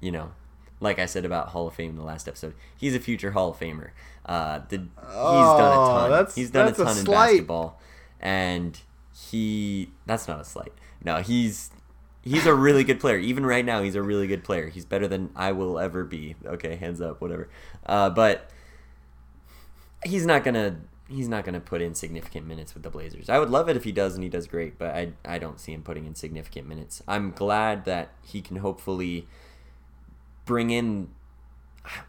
[0.00, 0.32] you know,
[0.80, 3.50] like I said about Hall of Fame in the last episode, he's a future Hall
[3.52, 3.90] of Famer.
[4.26, 6.10] Uh, the, he's done a Oh, ton.
[6.10, 7.26] that's- he's done a that's a ton in slight.
[7.30, 7.80] basketball,
[8.20, 8.80] and
[9.30, 10.72] he that's not a slight.
[11.04, 11.70] No, he's
[12.22, 13.18] he's a really good player.
[13.18, 14.68] Even right now, he's a really good player.
[14.68, 16.36] He's better than I will ever be.
[16.44, 17.48] Okay, hands up, whatever.
[17.86, 18.50] Uh, but
[20.04, 23.28] he's not gonna he's not gonna put in significant minutes with the Blazers.
[23.28, 25.60] I would love it if he does and he does great, but I I don't
[25.60, 27.02] see him putting in significant minutes.
[27.06, 29.26] I'm glad that he can hopefully
[30.44, 31.08] bring in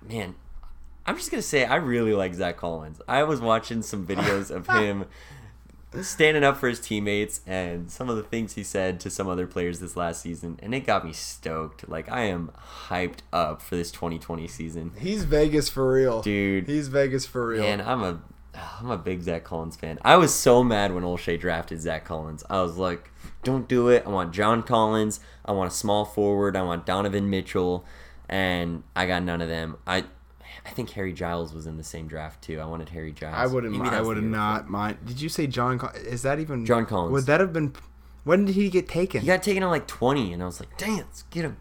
[0.07, 0.35] man.
[1.05, 3.01] I'm just gonna say I really like Zach Collins.
[3.07, 5.05] I was watching some videos of him
[6.01, 9.47] standing up for his teammates and some of the things he said to some other
[9.47, 11.87] players this last season, and it got me stoked.
[11.87, 12.51] Like I am
[12.87, 16.67] hyped up for this 2020 season, He's Vegas for real, dude.
[16.67, 17.63] He's Vegas for real.
[17.63, 18.19] Man, I'm a
[18.79, 19.99] I'm a big Zach Collins fan.
[20.01, 22.43] I was so mad when Olshey drafted Zach Collins.
[22.49, 23.11] I was like,
[23.43, 24.03] don't do it.
[24.05, 25.19] I want John Collins.
[25.45, 26.55] I want a small forward.
[26.55, 27.85] I want Donovan Mitchell,
[28.27, 29.77] and I got none of them.
[29.85, 30.05] I
[30.67, 32.59] I think Harry Giles was in the same draft too.
[32.59, 33.35] I wanted Harry Giles.
[33.35, 33.81] I wouldn't.
[33.87, 34.97] I would not mind.
[35.05, 35.79] Did you say John?
[35.79, 37.13] Col- Is that even John Collins.
[37.13, 37.73] Would that have been?
[38.25, 39.21] When did he get taken?
[39.21, 41.57] He got taken at like 20, and I was like, dang, let's get him.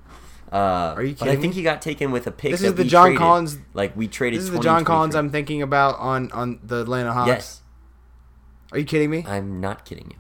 [0.53, 2.51] Uh, Are you But I think he got taken with a pick.
[2.53, 3.19] This is the we John traded.
[3.21, 4.41] Collins- Like we traded.
[4.41, 7.29] this is the John Collins I'm thinking about on on the Atlanta Hawks.
[7.29, 7.63] Yes,
[8.73, 9.25] Are you kidding me?
[9.29, 10.17] I'm not kidding you.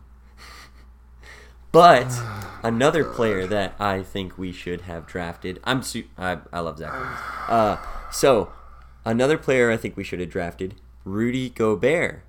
[1.72, 2.06] But
[2.62, 5.60] another player that I think we should have drafted.
[5.64, 6.92] I'm su- I, I love Zach.
[6.92, 7.18] Collins.
[7.48, 7.76] Uh,
[8.12, 8.52] so
[9.06, 12.22] another player I think we should have drafted, Rudy Gobert,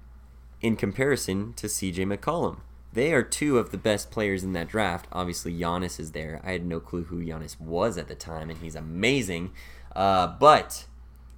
[0.61, 2.05] in comparison to C.J.
[2.05, 2.59] McCollum.
[2.93, 5.07] They are two of the best players in that draft.
[5.11, 6.41] Obviously, Giannis is there.
[6.43, 9.51] I had no clue who Giannis was at the time, and he's amazing.
[9.95, 10.85] Uh, but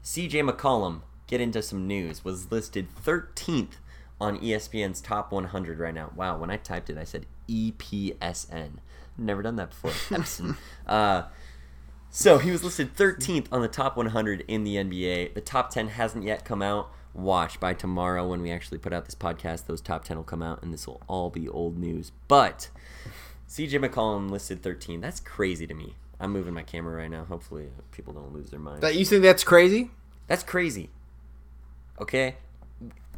[0.03, 3.73] CJ McCollum, get into some news, was listed 13th
[4.21, 6.11] on ESPN's top 100 right now.
[6.15, 8.73] Wow, when I typed it, I said E EPSN.
[9.17, 9.91] Never done that before.
[9.91, 10.57] Epson.
[10.87, 11.23] uh,
[12.09, 15.33] so he was listed 13th on the top 100 in the NBA.
[15.33, 16.91] The top 10 hasn't yet come out.
[17.13, 20.43] Watch by tomorrow when we actually put out this podcast, those top 10 will come
[20.43, 22.11] out, and this will all be old news.
[22.27, 22.69] But
[23.47, 25.01] CJ McCollum listed 13.
[25.01, 25.95] That's crazy to me.
[26.19, 27.23] I'm moving my camera right now.
[27.25, 28.81] Hopefully, uh, people don't lose their minds.
[28.81, 29.91] That you think that's crazy?
[30.27, 30.89] That's crazy.
[31.99, 32.35] Okay?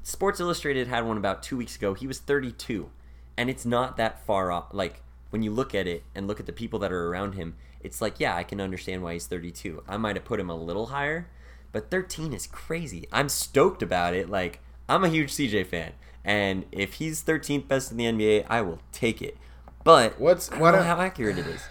[0.04, 1.94] Sports Illustrated had one about two weeks ago.
[1.94, 2.90] He was 32.
[3.38, 4.68] and it's not that far off.
[4.72, 5.02] Like
[5.32, 8.02] when you look at it and look at the people that are around him, it's
[8.02, 9.84] like yeah, I can understand why he's 32.
[9.88, 11.28] I might have put him a little higher,
[11.72, 13.08] but 13 is crazy.
[13.12, 14.30] I'm stoked about it.
[14.30, 15.94] Like I'm a huge CJ fan,
[16.26, 19.38] and if he's 13th best in the NBA, I will take it.
[19.84, 21.62] But What's- I don't what know a- how accurate it is.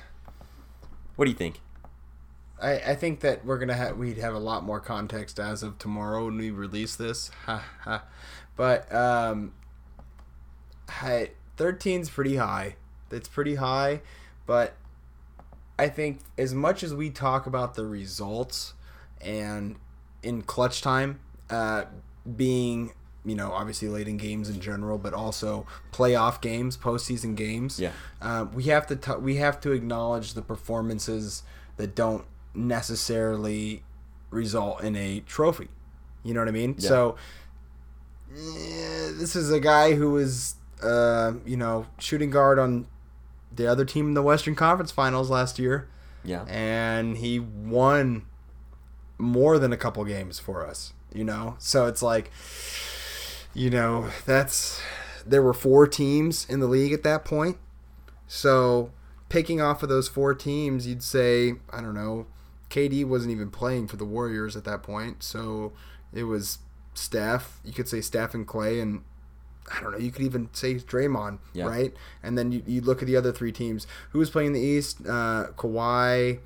[1.16, 1.60] What do you think?
[2.62, 5.78] I, I think that we're gonna have we'd have a lot more context as of
[5.78, 7.30] tomorrow when we release this.
[7.46, 8.02] Ha ha.
[8.56, 9.52] But um,
[10.88, 12.76] I, 13's pretty high.
[13.10, 14.02] It's pretty high,
[14.46, 14.74] but
[15.80, 18.74] I think as much as we talk about the results
[19.18, 19.76] and
[20.22, 21.84] in clutch time uh,
[22.36, 22.92] being
[23.24, 27.80] you know obviously late in games in general, but also playoff games, postseason games.
[27.80, 27.92] Yeah.
[28.20, 31.44] Uh, we have to t- we have to acknowledge the performances
[31.78, 33.82] that don't necessarily
[34.28, 35.68] result in a trophy.
[36.22, 36.74] You know what I mean?
[36.78, 36.88] Yeah.
[36.88, 37.16] So
[38.32, 42.86] eh, this is a guy who is, uh, you know shooting guard on
[43.54, 45.88] the other team in the Western Conference Finals last year,
[46.24, 46.44] Yeah.
[46.48, 48.26] and he won
[49.18, 50.92] more than a couple games for us.
[51.12, 52.30] You know, so it's like,
[53.54, 54.80] you know, that's
[55.26, 57.58] there were four teams in the league at that point.
[58.28, 58.92] So
[59.28, 62.26] picking off of those four teams, you'd say I don't know,
[62.70, 65.72] KD wasn't even playing for the Warriors at that point, so
[66.12, 66.58] it was
[66.94, 67.58] Steph.
[67.64, 69.02] You could say Steph and Klay, and
[69.72, 69.98] I don't know.
[69.98, 71.66] You could even say Draymond, Yeah.
[71.66, 71.94] right?
[72.22, 73.86] And then you, you look at the other three teams.
[74.10, 74.98] Who was playing in the East?
[75.06, 76.40] Uh, Kawhi.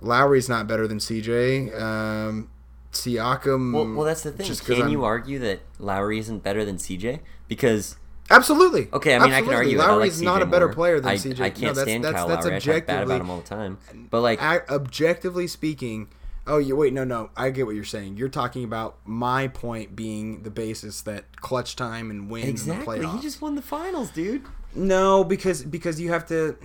[0.00, 1.78] Lowry's not better than CJ.
[1.80, 2.48] Um,
[2.92, 3.72] Siakam.
[3.72, 4.54] Well, well, that's the thing.
[4.56, 7.20] Can I'm- you argue that Lowry isn't better than CJ?
[7.48, 7.96] Because
[8.30, 8.88] Absolutely.
[8.92, 10.74] okay, I mean, I can argue Lowry's like not a better more.
[10.74, 11.40] player than I, CJ.
[11.40, 12.56] I No, can't that's- stand that's- Kyle that's Lowry.
[12.56, 13.78] I talk bad objectively- about him all the time.
[14.10, 16.08] But like, I, objectively speaking,
[16.46, 18.16] oh, you wait, no, no, I get what you're saying.
[18.16, 23.02] You're talking about my point being the basis that clutch time and wins exactly, in
[23.02, 23.16] the playoffs.
[23.16, 24.42] he just won the finals, dude.
[24.74, 26.56] No, because because you have to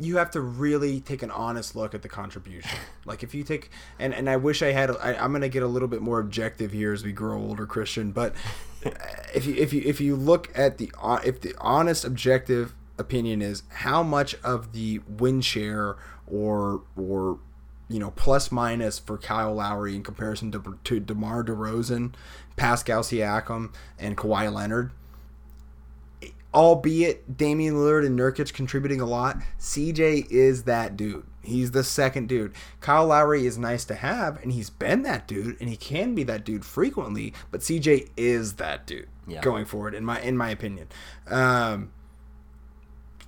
[0.00, 2.70] you have to really take an honest look at the contribution.
[3.06, 5.66] Like if you take and and I wish I had I, I'm gonna get a
[5.66, 8.12] little bit more objective here as we grow older, Christian.
[8.12, 8.34] But
[9.34, 10.92] if you if you if you look at the
[11.24, 17.40] if the honest objective opinion is how much of the win share or or
[17.90, 22.14] you know plus minus for Kyle Lowry in comparison to to DeMar DeRozan,
[22.56, 24.92] Pascal Siakam, and Kawhi Leonard
[26.52, 31.24] albeit Damian Lillard and Nurkic contributing a lot, CJ is that dude.
[31.42, 32.52] He's the second dude.
[32.80, 36.22] Kyle Lowry is nice to have, and he's been that dude, and he can be
[36.24, 37.32] that dude frequently.
[37.50, 39.40] But CJ is that dude Yeah.
[39.42, 40.88] going forward, in my in my opinion.
[41.28, 41.92] Um,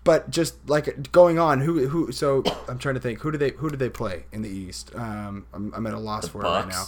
[0.04, 2.12] but just like going on, who who?
[2.12, 3.20] So I'm trying to think.
[3.20, 4.94] Who do they who do they play in the East?
[4.94, 6.86] Um, I'm, I'm at a loss for it right now.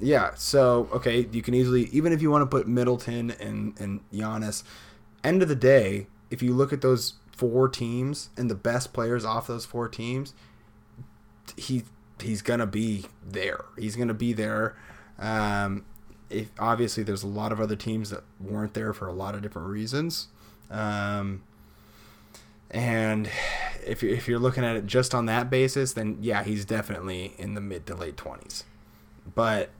[0.00, 0.34] Yeah.
[0.34, 4.62] So okay, you can easily even if you want to put Middleton and and Giannis.
[5.24, 9.24] End of the day, if you look at those four teams and the best players
[9.24, 10.32] off those four teams,
[11.56, 11.82] he
[12.22, 13.64] he's gonna be there.
[13.76, 14.76] He's gonna be there.
[15.18, 15.84] Um,
[16.30, 19.42] if obviously there's a lot of other teams that weren't there for a lot of
[19.42, 20.28] different reasons.
[20.70, 21.42] Um,
[22.70, 23.28] and
[23.86, 27.34] if you're, if you're looking at it just on that basis, then yeah, he's definitely
[27.38, 28.64] in the mid to late twenties.
[29.34, 29.70] But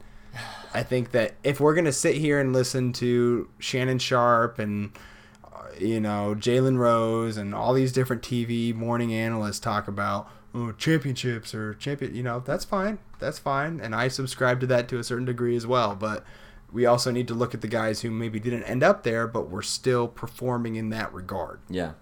[0.75, 4.97] I think that if we're gonna sit here and listen to Shannon Sharpe and
[5.45, 10.73] uh, you know Jalen Rose and all these different TV morning analysts talk about oh,
[10.73, 14.99] championships or champion, you know that's fine, that's fine, and I subscribe to that to
[14.99, 15.97] a certain degree as well.
[15.97, 16.25] But
[16.73, 19.51] we also need to look at the guys who maybe didn't end up there, but
[19.51, 21.61] were still performing in that regard.
[21.69, 21.93] Yeah.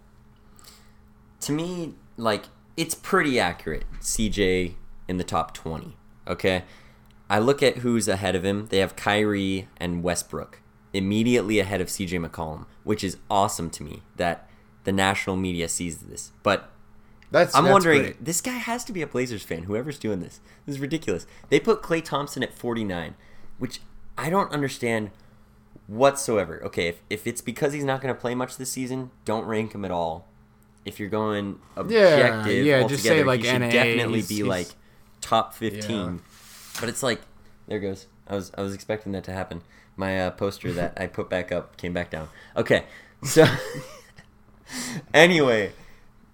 [1.45, 2.45] To me, like
[2.77, 3.85] it's pretty accurate.
[4.01, 4.75] CJ
[5.09, 5.97] in the top twenty.
[6.27, 6.65] Okay.
[7.29, 8.67] I look at who's ahead of him.
[8.71, 10.61] They have Kyrie and Westbrook
[10.93, 14.49] immediately ahead of CJ McCollum, which is awesome to me that
[14.85, 16.33] the national media sees this.
[16.43, 16.71] But
[17.31, 18.25] That's I'm that's wondering, great.
[18.25, 19.65] this guy has to be a Blazers fan.
[19.65, 21.27] Whoever's doing this, this is ridiculous.
[21.49, 23.15] They put Klay Thompson at 49,
[23.59, 23.81] which
[24.17, 25.11] I don't understand
[25.87, 26.63] whatsoever.
[26.65, 29.75] Okay, if, if it's because he's not going to play much this season, don't rank
[29.75, 30.29] him at all.
[30.85, 34.69] If you're going objective, yeah, altogether, just say, like, NA, definitely he's- be he's- like
[35.21, 35.91] top 15.
[35.91, 36.13] Yeah.
[36.81, 37.21] But it's like,
[37.69, 38.07] there goes.
[38.29, 39.63] I was I was expecting that to happen.
[39.97, 42.29] My uh, poster that I put back up came back down.
[42.57, 42.85] Okay,
[43.23, 43.47] so
[45.15, 45.73] anyway,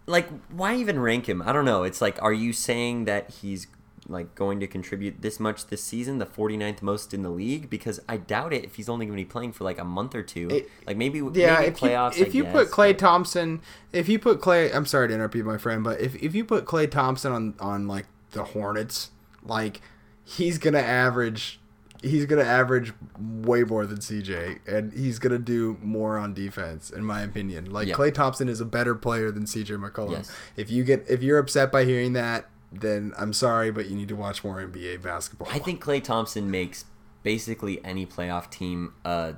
[0.07, 1.43] like why even rank him?
[1.43, 1.83] I don't know.
[1.83, 3.67] It's like are you saying that he's
[4.11, 8.01] like going to contribute this much this season, the 49th most in the league because
[8.09, 10.23] I doubt it if he's only going to be playing for like a month or
[10.23, 10.49] two.
[10.51, 12.99] It- like maybe Yeah, maybe if playoffs you, if I you guess, put Klay but-
[12.99, 13.61] Thompson,
[13.93, 16.45] if you put Klay, I'm sorry to interrupt you, my friend, but if, if you
[16.45, 19.11] put Klay Thompson on on like the Hornets,
[19.45, 19.81] like
[20.25, 21.59] he's gonna average
[22.03, 27.05] he's gonna average way more than CJ, and he's gonna do more on defense, in
[27.05, 27.71] my opinion.
[27.71, 27.95] Like Yeah.
[27.95, 30.13] Klay Thompson is a better player than CJ McCollum.
[30.13, 30.33] Yes.
[30.57, 34.09] If you get if you're upset by hearing that, then I'm sorry, but you need
[34.09, 35.49] to watch more NBA basketball.
[35.51, 36.85] I think Klay Thompson makes
[37.23, 39.33] basically any playoff team uh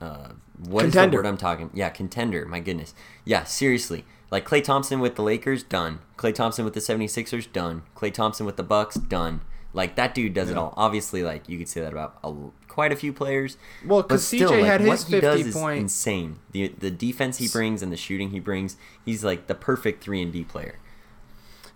[0.00, 1.16] uh what is Contender.
[1.16, 1.70] the word I'm talking?
[1.72, 2.44] Yeah, contender.
[2.44, 2.94] My goodness.
[3.24, 4.04] Yeah, seriously.
[4.30, 6.00] Like Klay Thompson with the Lakers, done.
[6.16, 7.82] Klay Thompson with the 76ers, done.
[7.96, 9.40] Klay Thompson with the Bucks, done.
[9.72, 10.74] Like that dude does it all.
[10.76, 12.34] Obviously, like you could say that about a,
[12.66, 13.56] quite a few players.
[13.86, 16.40] Well, because CJ like, had his he does 50 is insane.
[16.50, 20.20] The the defense he brings and the shooting he brings, he's like the perfect three
[20.20, 20.79] and D player.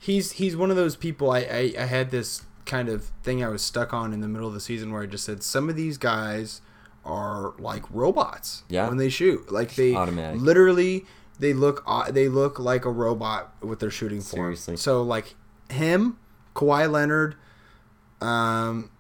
[0.05, 1.31] He's he's one of those people.
[1.31, 4.49] I, I I had this kind of thing I was stuck on in the middle
[4.49, 6.61] of the season where I just said some of these guys
[7.05, 8.65] are like robots.
[8.69, 8.89] Yeah.
[8.89, 10.41] When they shoot, like they Automatic.
[10.41, 11.05] literally
[11.39, 14.45] they look they look like a robot with their shooting form.
[14.55, 14.77] Seriously.
[14.77, 15.35] So like
[15.71, 16.19] him,
[16.55, 17.37] Kawhi Leonard,
[18.21, 18.91] um,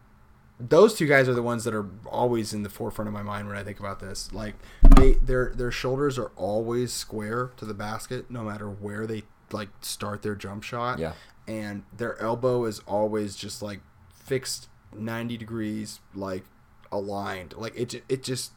[0.60, 3.48] those two guys are the ones that are always in the forefront of my mind
[3.48, 4.32] when I think about this.
[4.32, 4.54] Like
[4.96, 9.22] they their their shoulders are always square to the basket, no matter where they
[9.54, 10.98] like start their jump shot.
[10.98, 11.12] Yeah.
[11.46, 13.80] And their elbow is always just like
[14.12, 16.44] fixed ninety degrees, like
[16.92, 17.54] aligned.
[17.56, 18.52] Like it it just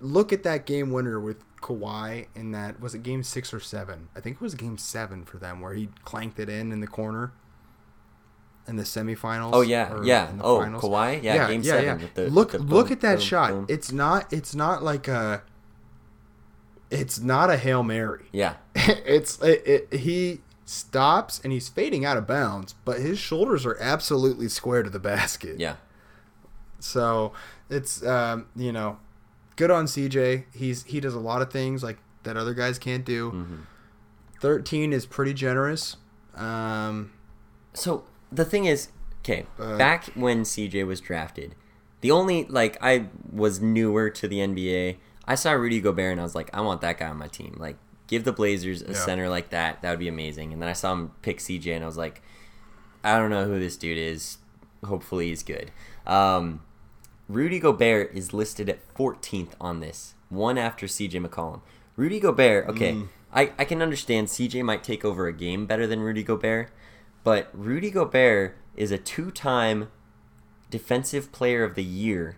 [0.00, 4.08] look at that game winner with Kawhi in that was it game six or seven?
[4.16, 6.86] I think it was game seven for them where he clanked it in in the
[6.86, 7.32] corner
[8.68, 9.50] in the semifinals.
[9.52, 10.30] Oh yeah, yeah.
[10.40, 10.82] Oh, finals.
[10.82, 12.02] Kawhi, yeah, game seven.
[12.02, 13.50] With the, look the look boom, at that boom, shot.
[13.50, 13.66] boom.
[13.68, 15.42] It's not it's not like a
[16.90, 18.26] it's not a hail mary.
[18.32, 23.64] yeah, it's it, it, he stops and he's fading out of bounds, but his shoulders
[23.66, 25.58] are absolutely square to the basket.
[25.58, 25.76] yeah.
[26.80, 27.32] So
[27.70, 28.98] it's um, you know,
[29.56, 30.44] good on CJ.
[30.54, 33.30] He's he does a lot of things like that other guys can't do.
[33.32, 33.56] Mm-hmm.
[34.40, 35.96] Thirteen is pretty generous.
[36.36, 37.12] Um,
[37.72, 38.88] So the thing is,
[39.24, 41.54] okay, Uh, back when CJ was drafted,
[42.00, 44.98] the only like I was newer to the NBA.
[45.28, 47.54] I saw Rudy Gobert and I was like, I want that guy on my team.
[47.58, 47.76] Like,
[48.08, 48.92] give the Blazers a Yeah.
[48.94, 49.82] center like that.
[49.82, 50.52] That would be amazing.
[50.52, 52.22] And then I saw him pick CJ and I was like,
[53.04, 54.38] I don't know who this dude is.
[54.84, 55.70] Hopefully he's good.
[56.06, 56.62] Um,
[57.28, 61.60] Rudy Gobert is listed at 14th on this, one after CJ McCollum.
[61.96, 63.08] Rudy Gobert, okay, Mm.
[63.30, 66.70] I, I can understand CJ might take over a game better than Rudy Gobert,
[67.22, 69.90] but Rudy Gobert is a two time
[70.70, 72.36] Defensive Player of the Year,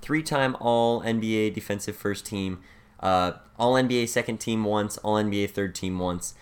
[0.00, 2.60] three time All NBA Defensive First Team,
[3.00, 6.34] uh, All NBA Second Team once, All NBA Third Team once,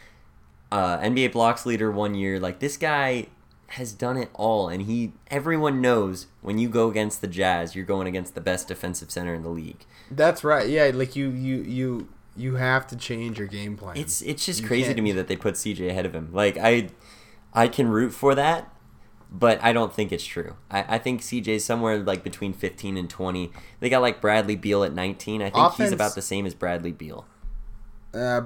[0.72, 2.38] uh, NBA blocks leader one year.
[2.40, 3.26] Like this guy
[3.68, 7.84] has done it all, and he everyone knows when you go against the Jazz, you're
[7.84, 9.84] going against the best defensive center in the league.
[10.10, 10.68] that's right.
[10.68, 13.96] Yeah, like you you you you have to change your game plan.
[13.96, 16.30] It's it's just You crazy can't- to me that they put CJ ahead of him.
[16.32, 16.88] Like I,
[17.52, 18.72] I can root for that,
[19.36, 20.54] but I don't think it's true.
[20.70, 23.50] I, I think CJ's somewhere like between 15 and 20.
[23.80, 25.42] They got like Bradley Beal at 19.
[25.42, 27.26] I think Offense- he's about the same as Bradley Beal.
[28.14, 28.42] uh,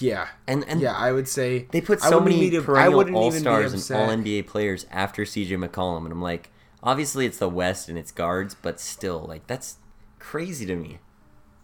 [0.00, 0.92] yeah, And and yeah.
[0.94, 4.84] I would say They put so many to- perennial All Stars and all NBA players
[4.90, 6.50] after CJ McCollum, and I'm like,
[6.82, 9.76] obviously it's the West and it's guards, but still, like that's
[10.18, 10.98] crazy to me.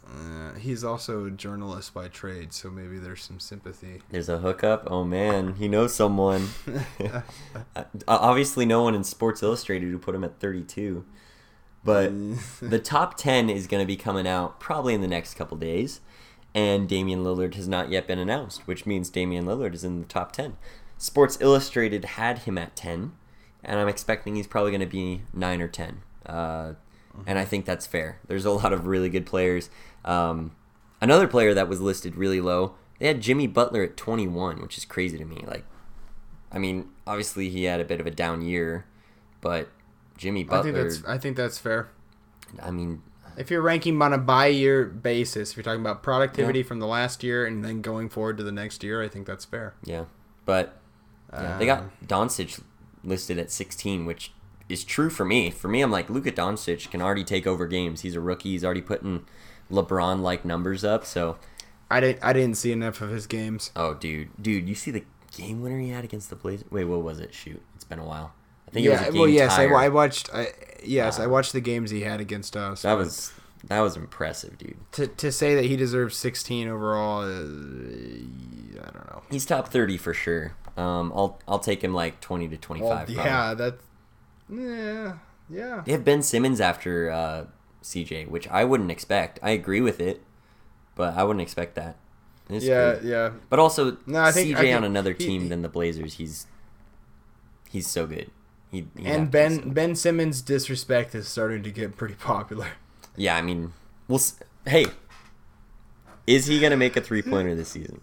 [0.07, 4.03] Uh, he's also a journalist by trade, so maybe there's some sympathy.
[4.11, 4.87] There's a hookup.
[4.91, 6.49] Oh man, he knows someone.
[8.09, 11.05] Obviously, no one in Sports Illustrated who put him at 32.
[11.85, 12.13] But
[12.61, 16.01] the top 10 is going to be coming out probably in the next couple days,
[16.55, 20.07] and Damian Lillard has not yet been announced, which means Damian Lillard is in the
[20.07, 20.57] top 10.
[20.99, 23.13] Sports Illustrated had him at 10,
[23.63, 26.03] and I'm expecting he's probably going to be 9 or 10.
[26.25, 26.75] Uh,
[27.27, 28.19] and I think that's fair.
[28.27, 29.71] There's a lot of really good players.
[30.05, 30.53] Um,
[31.01, 34.85] another player that was listed really low, they had Jimmy Butler at 21, which is
[34.85, 35.45] crazy to me.
[35.47, 35.65] Like,
[36.53, 38.85] I mean, obviously he had a bit of a down year,
[39.41, 39.69] but
[40.17, 40.71] Jimmy Butler.
[40.71, 41.89] I think that's I think that's fair.
[42.63, 43.03] I mean,
[43.37, 46.87] If you're ranking on a by year basis, if you're talking about productivity from the
[46.87, 49.75] last year and then going forward to the next year, I think that's fair.
[49.85, 50.05] yeah.
[50.45, 50.79] But
[51.33, 52.63] yeah, they Um, got Doncic
[53.03, 54.33] listed at 16, which
[54.69, 55.51] is true for me.
[55.51, 58.03] For me, I'm like, Luka Doncic can already take over games.
[58.03, 58.51] He's a rookie.
[58.51, 59.25] He's already putting
[59.75, 61.05] LeBron like numbers up.
[61.05, 61.37] So,
[61.91, 63.71] I didn't I didn't see enough of his games.
[63.77, 65.05] oh, dude, dude, you see the
[65.37, 66.71] game winner he had against the Blazers?
[66.71, 67.35] Wait, what was it?
[67.35, 68.33] Shoot, it's been a while.
[68.69, 69.65] I think it was a Yeah, game well, yes, I.
[69.67, 70.31] I watched.
[70.35, 70.49] I,
[70.85, 72.83] yes, I watched the games he had against us.
[72.83, 73.33] that was
[73.65, 74.77] that was impressive, dude.
[74.93, 77.23] to to say that he deserves 16 overall.
[77.23, 77.29] Uh,
[78.81, 79.23] I don't know.
[79.31, 80.55] He's top 30 for sure.
[80.77, 82.89] Um, I'll I'll take him like 20 to 25.
[82.89, 83.15] Well, probably.
[83.17, 83.83] yeah, that's
[84.51, 85.13] yeah,
[85.49, 85.83] yeah.
[85.87, 87.45] They have Ben Simmons after uh,
[87.85, 89.39] CJ, which I wouldn't expect.
[89.43, 90.23] I agree with it,
[90.97, 91.97] but I wouldn't expect that.
[92.49, 93.05] It's Yeah, great.
[93.05, 93.31] yeah.
[93.49, 95.69] But also No, I think- CJ I think on another he- team he- than the
[95.69, 96.47] Blazers, he's
[97.71, 98.31] he's so good.
[98.71, 99.73] He, And Ben listen.
[99.73, 102.69] Ben Simmons' disrespect is starting to get pretty popular.
[103.17, 103.73] Yeah, I mean,
[104.09, 104.21] we'll.
[104.67, 104.87] Hey,
[106.27, 108.01] is he gonna make a three pointer this season?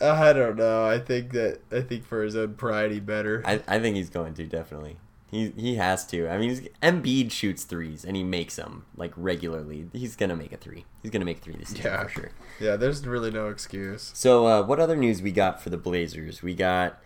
[0.00, 0.84] I don't know.
[0.86, 3.42] I think that I think for his own pride, he better.
[3.44, 4.98] I, I think he's going to definitely.
[5.30, 6.28] He he has to.
[6.28, 9.88] I mean, he's, Embiid shoots threes and he makes them like regularly.
[9.92, 10.84] He's gonna make a three.
[11.02, 12.02] He's gonna make a three this season Yeah.
[12.04, 12.30] for sure.
[12.60, 14.10] yeah, there's really no excuse.
[14.14, 16.42] So, uh, what other news we got for the Blazers?
[16.42, 17.00] We got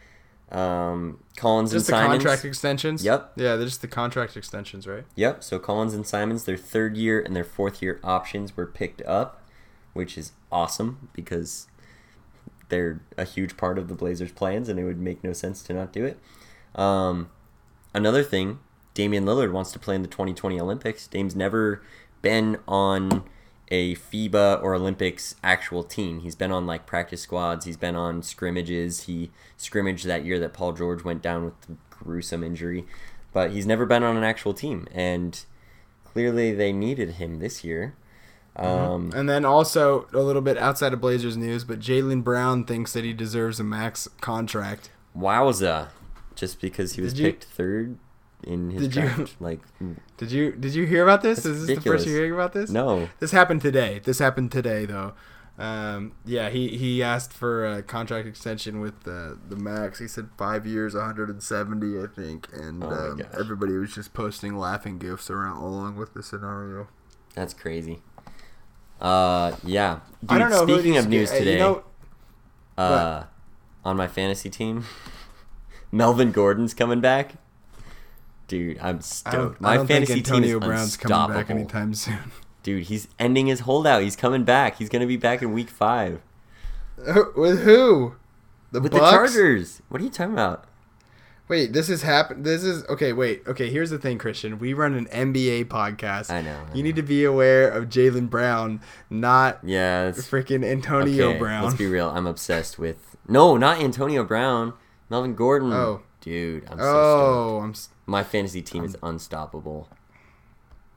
[0.50, 2.22] um, Collins Just the and Simons.
[2.24, 3.04] contract extensions.
[3.04, 3.32] Yep.
[3.36, 5.04] Yeah, they're just the contract extensions, right?
[5.14, 5.44] Yep.
[5.44, 9.42] So Collins and Simons, their third year and their fourth year options were picked up,
[9.92, 11.66] which is awesome because
[12.70, 15.72] they're a huge part of the Blazers' plans, and it would make no sense to
[15.74, 16.18] not do it.
[16.74, 17.28] Um,
[17.94, 18.58] another thing,
[18.94, 21.06] Damian Lillard wants to play in the 2020 Olympics.
[21.06, 21.82] Dame's never
[22.22, 23.24] been on
[23.70, 26.20] a FIBA or Olympics actual team.
[26.20, 27.64] He's been on like practice squads.
[27.64, 29.02] He's been on scrimmages.
[29.02, 32.86] He scrimmaged that year that Paul George went down with the gruesome injury,
[33.32, 34.88] but he's never been on an actual team.
[34.92, 35.40] And
[36.04, 37.94] clearly, they needed him this year.
[38.56, 42.92] Um, And then also a little bit outside of Blazers news, but Jaylen Brown thinks
[42.92, 44.90] that he deserves a max contract.
[45.16, 45.88] Wowza!
[46.38, 47.98] Just because he was you- picked third
[48.44, 49.60] in his Did you- draft, like
[50.16, 51.44] Did you did you hear about this?
[51.44, 52.70] Is this the first you're hearing about this?
[52.70, 54.00] no, This happened today.
[54.04, 55.14] This happened today, though.
[55.58, 59.98] Um, yeah, he, he asked for a contract extension with uh, the max.
[59.98, 64.98] He said five years, 170, I think, and Oh um, everybody was just posting laughing
[64.98, 66.86] gifs around along with the scenario.
[67.34, 68.02] that's crazy.
[69.00, 69.98] Uh, yeah.
[70.20, 70.64] Dude, I don't know.
[70.64, 71.82] Speaking of news uh, you today, know,
[72.76, 73.24] uh,
[73.84, 74.84] on my fantasy team,
[75.92, 77.34] Melvin Gordon's coming back.
[78.46, 79.60] Dude, I'm stoked.
[79.60, 81.18] my I don't think fantasy Antonio team is Brown's unstoppable.
[81.28, 82.18] coming back anytime soon.
[82.62, 84.02] Dude, he's ending his holdout.
[84.02, 84.76] He's coming back.
[84.76, 86.20] He's gonna be back in week five
[87.36, 88.14] with who?
[88.72, 89.04] The with Bucks?
[89.04, 89.82] the Chargers.
[89.88, 90.64] What are you talking about?
[91.46, 92.42] Wait, this is happen.
[92.42, 93.12] This is okay.
[93.14, 93.70] Wait, okay.
[93.70, 94.58] Here's the thing, Christian.
[94.58, 96.30] We run an NBA podcast.
[96.30, 96.50] I know.
[96.50, 96.86] I You know.
[96.88, 101.64] need to be aware of Jaylen Brown, not Yeah, freaking Antonio okay, Brown.
[101.64, 102.10] Let's be real.
[102.10, 104.74] I'm obsessed with no, not Antonio Brown.
[105.10, 105.72] Melvin Gordon.
[105.72, 106.02] Oh.
[106.20, 109.88] dude, I'm so oh, I'm s- My fantasy team is unstoppable.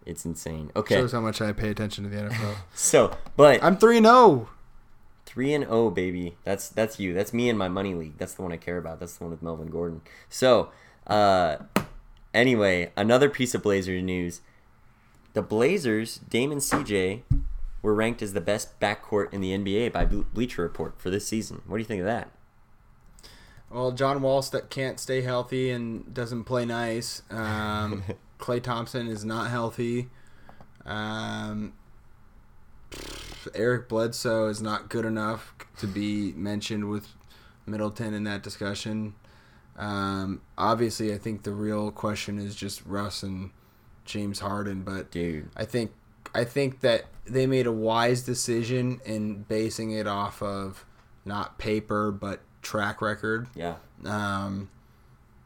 [0.05, 0.71] It's insane.
[0.75, 2.55] Okay, shows how much I pay attention to the NFL.
[2.73, 4.35] so but I'm three and oh.
[4.35, 4.49] zero.
[5.25, 6.37] three and oh, baby.
[6.43, 7.13] That's that's you.
[7.13, 8.17] That's me in my money league.
[8.17, 8.99] That's the one I care about.
[8.99, 10.01] That's the one with Melvin Gordon.
[10.29, 10.71] So,
[11.07, 11.57] uh,
[12.33, 14.41] anyway, another piece of Blazers news:
[15.33, 17.21] the Blazers, Damon CJ,
[17.81, 21.61] were ranked as the best backcourt in the NBA by Bleacher Report for this season.
[21.67, 22.31] What do you think of that?
[23.71, 27.21] Well, John Wall that can't stay healthy and doesn't play nice.
[27.29, 28.03] Um,
[28.39, 30.09] Klay Thompson is not healthy.
[30.85, 31.73] Um,
[33.55, 37.07] Eric Bledsoe is not good enough to be mentioned with
[37.65, 39.15] Middleton in that discussion.
[39.77, 43.51] Um, obviously, I think the real question is just Russ and
[44.05, 45.91] James Harden, but Dude, I think
[46.35, 50.85] I think that they made a wise decision in basing it off of
[51.23, 53.47] not paper but track record.
[53.55, 53.75] yeah.
[54.05, 54.69] Um,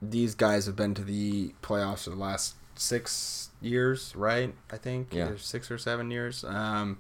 [0.02, 4.54] these guys have been to the playoffs for the last six years, right?
[4.72, 5.30] I think Yeah.
[5.30, 6.44] Or six or seven years.
[6.44, 7.00] Um,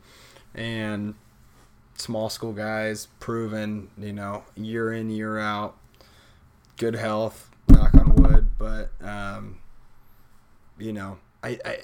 [0.54, 1.16] and
[1.98, 5.78] small school guys, proven, you know, year in year out,
[6.78, 7.50] good health.
[7.70, 9.58] Knock on wood, but um,
[10.78, 11.80] you know, I, I i-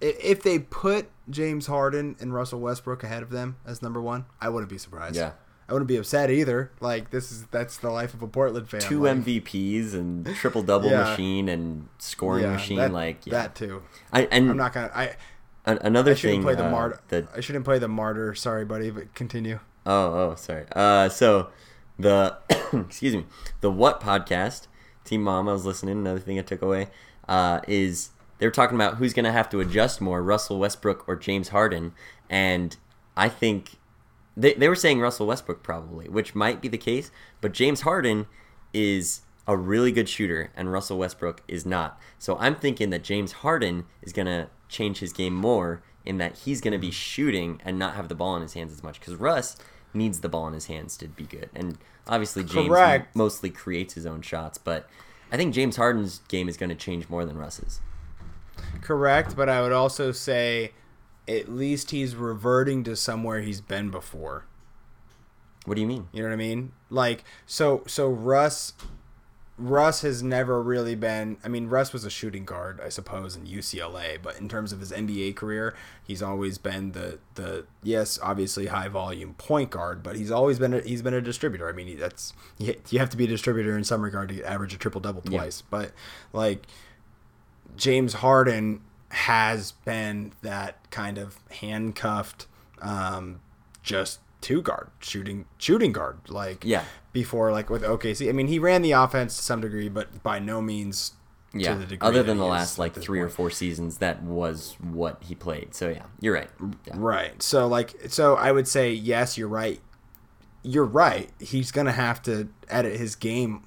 [0.00, 4.48] if they put James Harden and Russell Westbrook ahead of them as number one, I
[4.48, 5.16] wouldn't be surprised.
[5.16, 5.32] Yeah.
[5.70, 6.72] I wouldn't be upset either.
[6.80, 8.80] Like this is that's the life of a Portland fan.
[8.80, 11.04] Two like, MVPs and triple double Yeah.
[11.04, 12.78] machine and scoring yeah, machine.
[12.78, 13.32] that- like yeah.
[13.32, 13.82] that too.
[14.12, 14.90] I, and I'm not gonna.
[14.94, 15.16] I
[15.64, 16.42] an- another I thing.
[16.42, 17.00] play the uh, martyr.
[17.08, 18.34] that I shouldn't play the martyr.
[18.34, 19.60] Sorry, buddy, but continue.
[19.86, 20.64] Oh, oh, sorry.
[20.74, 21.48] Uh, so
[21.98, 22.36] the
[22.72, 23.26] excuse me,
[23.60, 24.66] the What podcast,
[25.04, 25.98] Team Mom, I was listening.
[25.98, 26.88] Another thing I took away
[27.28, 31.06] uh, is they were talking about who's going to have to adjust more, Russell Westbrook
[31.08, 31.92] or James Harden,
[32.28, 32.76] and
[33.16, 33.76] I think
[34.36, 37.10] they they were saying Russell Westbrook probably, which might be the case,
[37.40, 38.26] but James Harden
[38.72, 41.98] is a really good shooter and Russell Westbrook is not.
[42.18, 46.38] So I'm thinking that James Harden is going to change his game more in that
[46.38, 49.00] he's going to be shooting and not have the ball in his hands as much
[49.00, 49.56] cuz Russ
[49.92, 51.50] needs the ball in his hands to be good.
[51.54, 53.16] And obviously James Correct.
[53.16, 54.88] mostly creates his own shots, but
[55.32, 57.80] I think James Harden's game is going to change more than Russ's.
[58.82, 60.72] Correct, but I would also say
[61.38, 64.46] at least he's reverting to somewhere he's been before.
[65.64, 66.08] What do you mean?
[66.12, 66.72] You know what I mean?
[66.88, 68.72] Like so so Russ
[69.60, 71.36] Russ has never really been.
[71.44, 74.80] I mean, Russ was a shooting guard, I suppose, in UCLA, but in terms of
[74.80, 80.16] his NBA career, he's always been the the yes, obviously high volume point guard, but
[80.16, 81.68] he's always been a, he's been a distributor.
[81.68, 84.78] I mean, that's you have to be a distributor in some regard to average a
[84.78, 85.66] triple double twice, yeah.
[85.70, 85.92] but
[86.32, 86.66] like
[87.76, 88.80] James Harden
[89.10, 92.46] has been that kind of handcuffed,
[92.80, 93.40] um,
[93.82, 98.28] just two guard shooting shooting guard like yeah before like with OKC.
[98.28, 101.12] I mean, he ran the offense to some degree, but by no means
[101.52, 101.82] yeah.
[102.00, 103.26] Other than the last like three point.
[103.26, 105.74] or four seasons, that was what he played.
[105.74, 106.50] So yeah, you're right.
[106.86, 106.94] Yeah.
[106.96, 107.42] Right.
[107.42, 109.80] So like, so I would say yes, you're right.
[110.62, 111.30] You're right.
[111.40, 113.64] He's gonna have to edit his game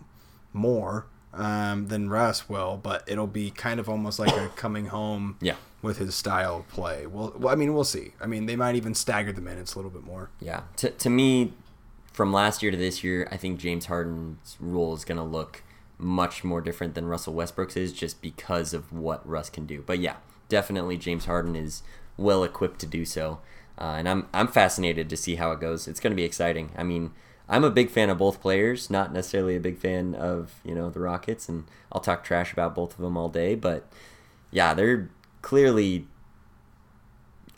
[0.54, 5.38] more um, than Russ will, but it'll be kind of almost like a coming home.
[5.42, 7.06] Yeah with his style of play.
[7.06, 8.14] Well, well, I mean, we'll see.
[8.20, 10.30] I mean, they might even stagger the minutes a little bit more.
[10.40, 10.62] Yeah.
[10.78, 11.52] To, to me,
[12.14, 15.62] from last year to this year, I think James Harden's role is going to look
[15.98, 19.84] much more different than Russell Westbrook's is just because of what Russ can do.
[19.86, 20.16] But yeah,
[20.48, 21.84] definitely James Harden is
[22.18, 23.40] well equipped to do so.
[23.78, 25.88] Uh, and I'm I'm fascinated to see how it goes.
[25.88, 26.72] It's going to be exciting.
[26.78, 27.12] I mean,
[27.50, 30.90] I'm a big fan of both players, not necessarily a big fan of you know
[30.90, 33.56] the Rockets, and I'll talk trash about both of them all day.
[33.56, 33.86] But
[34.52, 35.10] yeah, they're
[35.42, 36.08] clearly,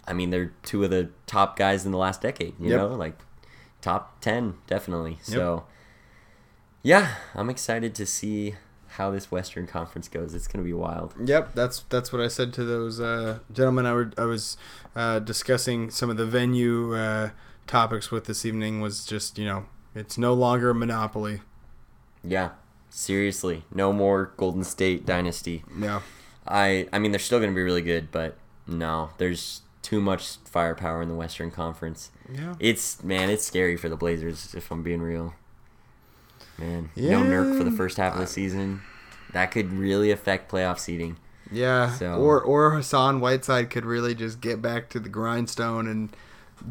[0.08, 2.56] I mean, they're two of the top guys in the last decade.
[2.60, 2.80] You yep.
[2.80, 3.20] know, like
[3.82, 5.12] top ten definitely.
[5.12, 5.22] Yep.
[5.26, 5.66] So,
[6.82, 8.56] yeah, I'm excited to see
[8.96, 10.34] how this Western Conference goes.
[10.34, 11.14] It's going to be wild.
[11.24, 13.86] Yep, that's that's what I said to those uh, gentlemen.
[13.86, 14.58] I, were, I was
[14.96, 17.30] uh, discussing some of the venue uh,
[17.68, 18.82] topics with this evening.
[18.82, 19.66] Was just you know,
[19.96, 21.42] it's no longer a monopoly.
[22.24, 22.52] Yeah,
[22.90, 25.64] seriously, no more Golden State dynasty.
[25.80, 26.02] Yeah.
[26.48, 28.38] I I mean they're still going to be really good, but
[28.68, 32.12] no, there's too much firepower in the Western Conference.
[32.32, 32.56] Yeah.
[32.60, 35.34] It's man, it's scary for the Blazers if I'm being real.
[36.58, 37.22] Man, yeah.
[37.22, 38.82] no Nurk for the first half of the season.
[39.34, 41.18] That could really affect playoff seeding.
[41.52, 41.92] Yeah.
[41.94, 42.14] So.
[42.16, 46.16] Or or Hassan Whiteside could really just get back to the grindstone and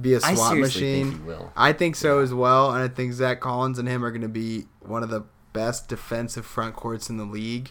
[0.01, 1.25] be a swap machine.
[1.27, 2.25] Think I think so yeah.
[2.25, 5.11] as well, and I think Zach Collins and him are going to be one of
[5.11, 7.71] the best defensive front courts in the league.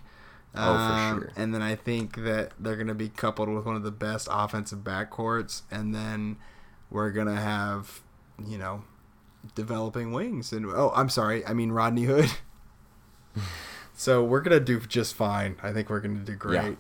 [0.56, 1.34] Oh, um, for sure.
[1.36, 4.28] And then I think that they're going to be coupled with one of the best
[4.32, 6.38] offensive backcourts, and then
[6.90, 8.02] we're going to have,
[8.46, 8.84] you know,
[9.56, 10.52] developing wings.
[10.54, 12.32] And oh, I'm sorry, I mean Rodney Hood.
[13.94, 15.58] so we're going to do just fine.
[15.62, 16.78] I think we're going to do great.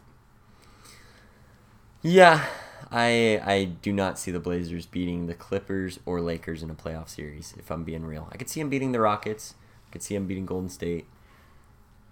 [2.02, 2.41] Yeah.
[2.41, 2.46] yeah.
[2.94, 7.10] I I do not see the Blazers beating the Clippers or Lakers in a playoff
[7.10, 7.54] series.
[7.58, 9.56] If I'm being real, I could see them beating the Rockets.
[9.88, 11.06] I could see them beating Golden State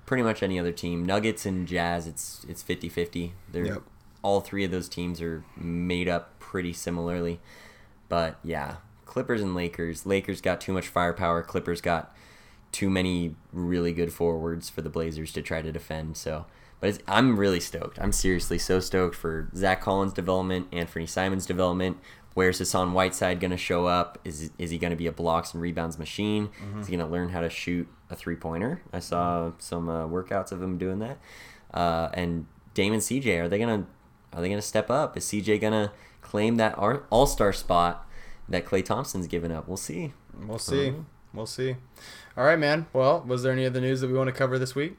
[0.06, 1.06] pretty much any other team.
[1.06, 3.32] Nuggets and Jazz, it's it's 50-50.
[3.52, 3.82] They're yep.
[4.22, 7.40] all three of those teams are made up pretty similarly.
[8.10, 10.06] But yeah, Clippers and Lakers.
[10.06, 11.44] Lakers got too much firepower.
[11.44, 12.14] Clippers got
[12.72, 16.18] too many really good forwards for the Blazers to try to defend.
[16.18, 16.46] So,
[16.82, 18.00] but I'm really stoked.
[18.00, 21.98] I'm seriously so stoked for Zach Collins' development, and Anthony Simons' development.
[22.34, 24.18] Where's Hassan Whiteside going to show up?
[24.26, 26.48] Is is he going to be a blocks and rebounds machine?
[26.48, 26.82] Mm-hmm.
[26.82, 28.82] Is he going to learn how to shoot a three pointer?
[28.92, 31.20] I saw some uh, workouts of him doing that.
[31.74, 33.86] Uh, and Damon CJ, are they gonna
[34.34, 35.16] are they gonna step up?
[35.18, 38.08] Is CJ gonna claim that All Star spot
[38.50, 39.68] that Klay Thompson's given up?
[39.68, 40.14] We'll see.
[40.48, 40.90] We'll see.
[40.90, 41.76] Um, we'll see.
[42.38, 42.88] All right, man.
[42.94, 44.98] Well, was there any other news that we want to cover this week?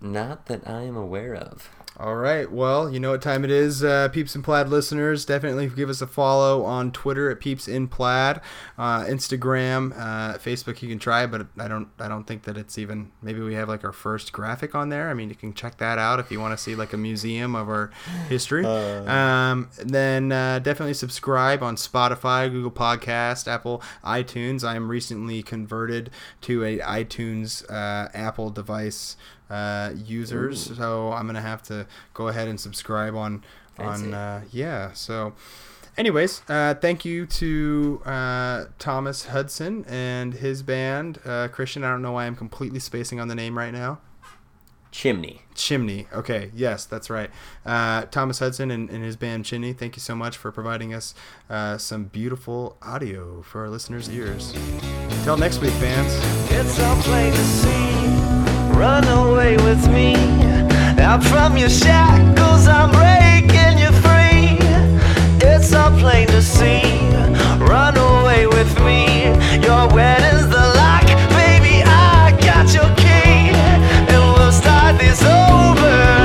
[0.00, 1.70] Not that I am aware of.
[1.98, 2.50] All right.
[2.50, 5.24] Well, you know what time it is, uh, Peeps and Plaid listeners.
[5.24, 8.42] Definitely give us a follow on Twitter at Peeps in Plaid,
[8.76, 10.82] uh, Instagram, uh, Facebook.
[10.82, 11.88] You can try, but I don't.
[11.98, 13.12] I don't think that it's even.
[13.22, 15.08] Maybe we have like our first graphic on there.
[15.08, 17.54] I mean, you can check that out if you want to see like a museum
[17.54, 17.90] of our
[18.28, 18.66] history.
[18.66, 19.10] Uh.
[19.10, 24.68] Um, then uh, definitely subscribe on Spotify, Google Podcast, Apple, iTunes.
[24.68, 26.10] I am recently converted
[26.42, 29.16] to a iTunes uh, Apple device
[29.50, 30.70] uh, users.
[30.70, 30.74] Ooh.
[30.74, 33.44] So I'm gonna have to go ahead and subscribe on
[33.76, 34.06] Fancy.
[34.06, 34.92] on uh, yeah.
[34.92, 35.34] So.
[35.98, 41.18] Anyways, uh, thank you to uh, Thomas Hudson and his band.
[41.24, 44.00] Uh, Christian, I don't know why I'm completely spacing on the name right now.
[44.96, 45.42] Chimney.
[45.54, 46.06] Chimney.
[46.10, 47.30] Okay, yes, that's right.
[47.66, 51.14] Uh, Thomas Hudson and, and, his band Chimney, thank you so much for providing us
[51.50, 54.54] uh, some beautiful audio for our listeners' ears.
[55.10, 56.14] Until next week, fans.
[58.76, 60.14] Run away with me.
[61.00, 64.58] Out from your shackles, I'm breaking you free.
[65.40, 66.82] It's all plain to see.
[67.58, 69.24] Run away with me.
[69.64, 71.06] Your wedding's the lock,
[71.40, 71.82] baby.
[71.86, 73.56] I got your key,
[74.12, 76.15] and we'll start this over.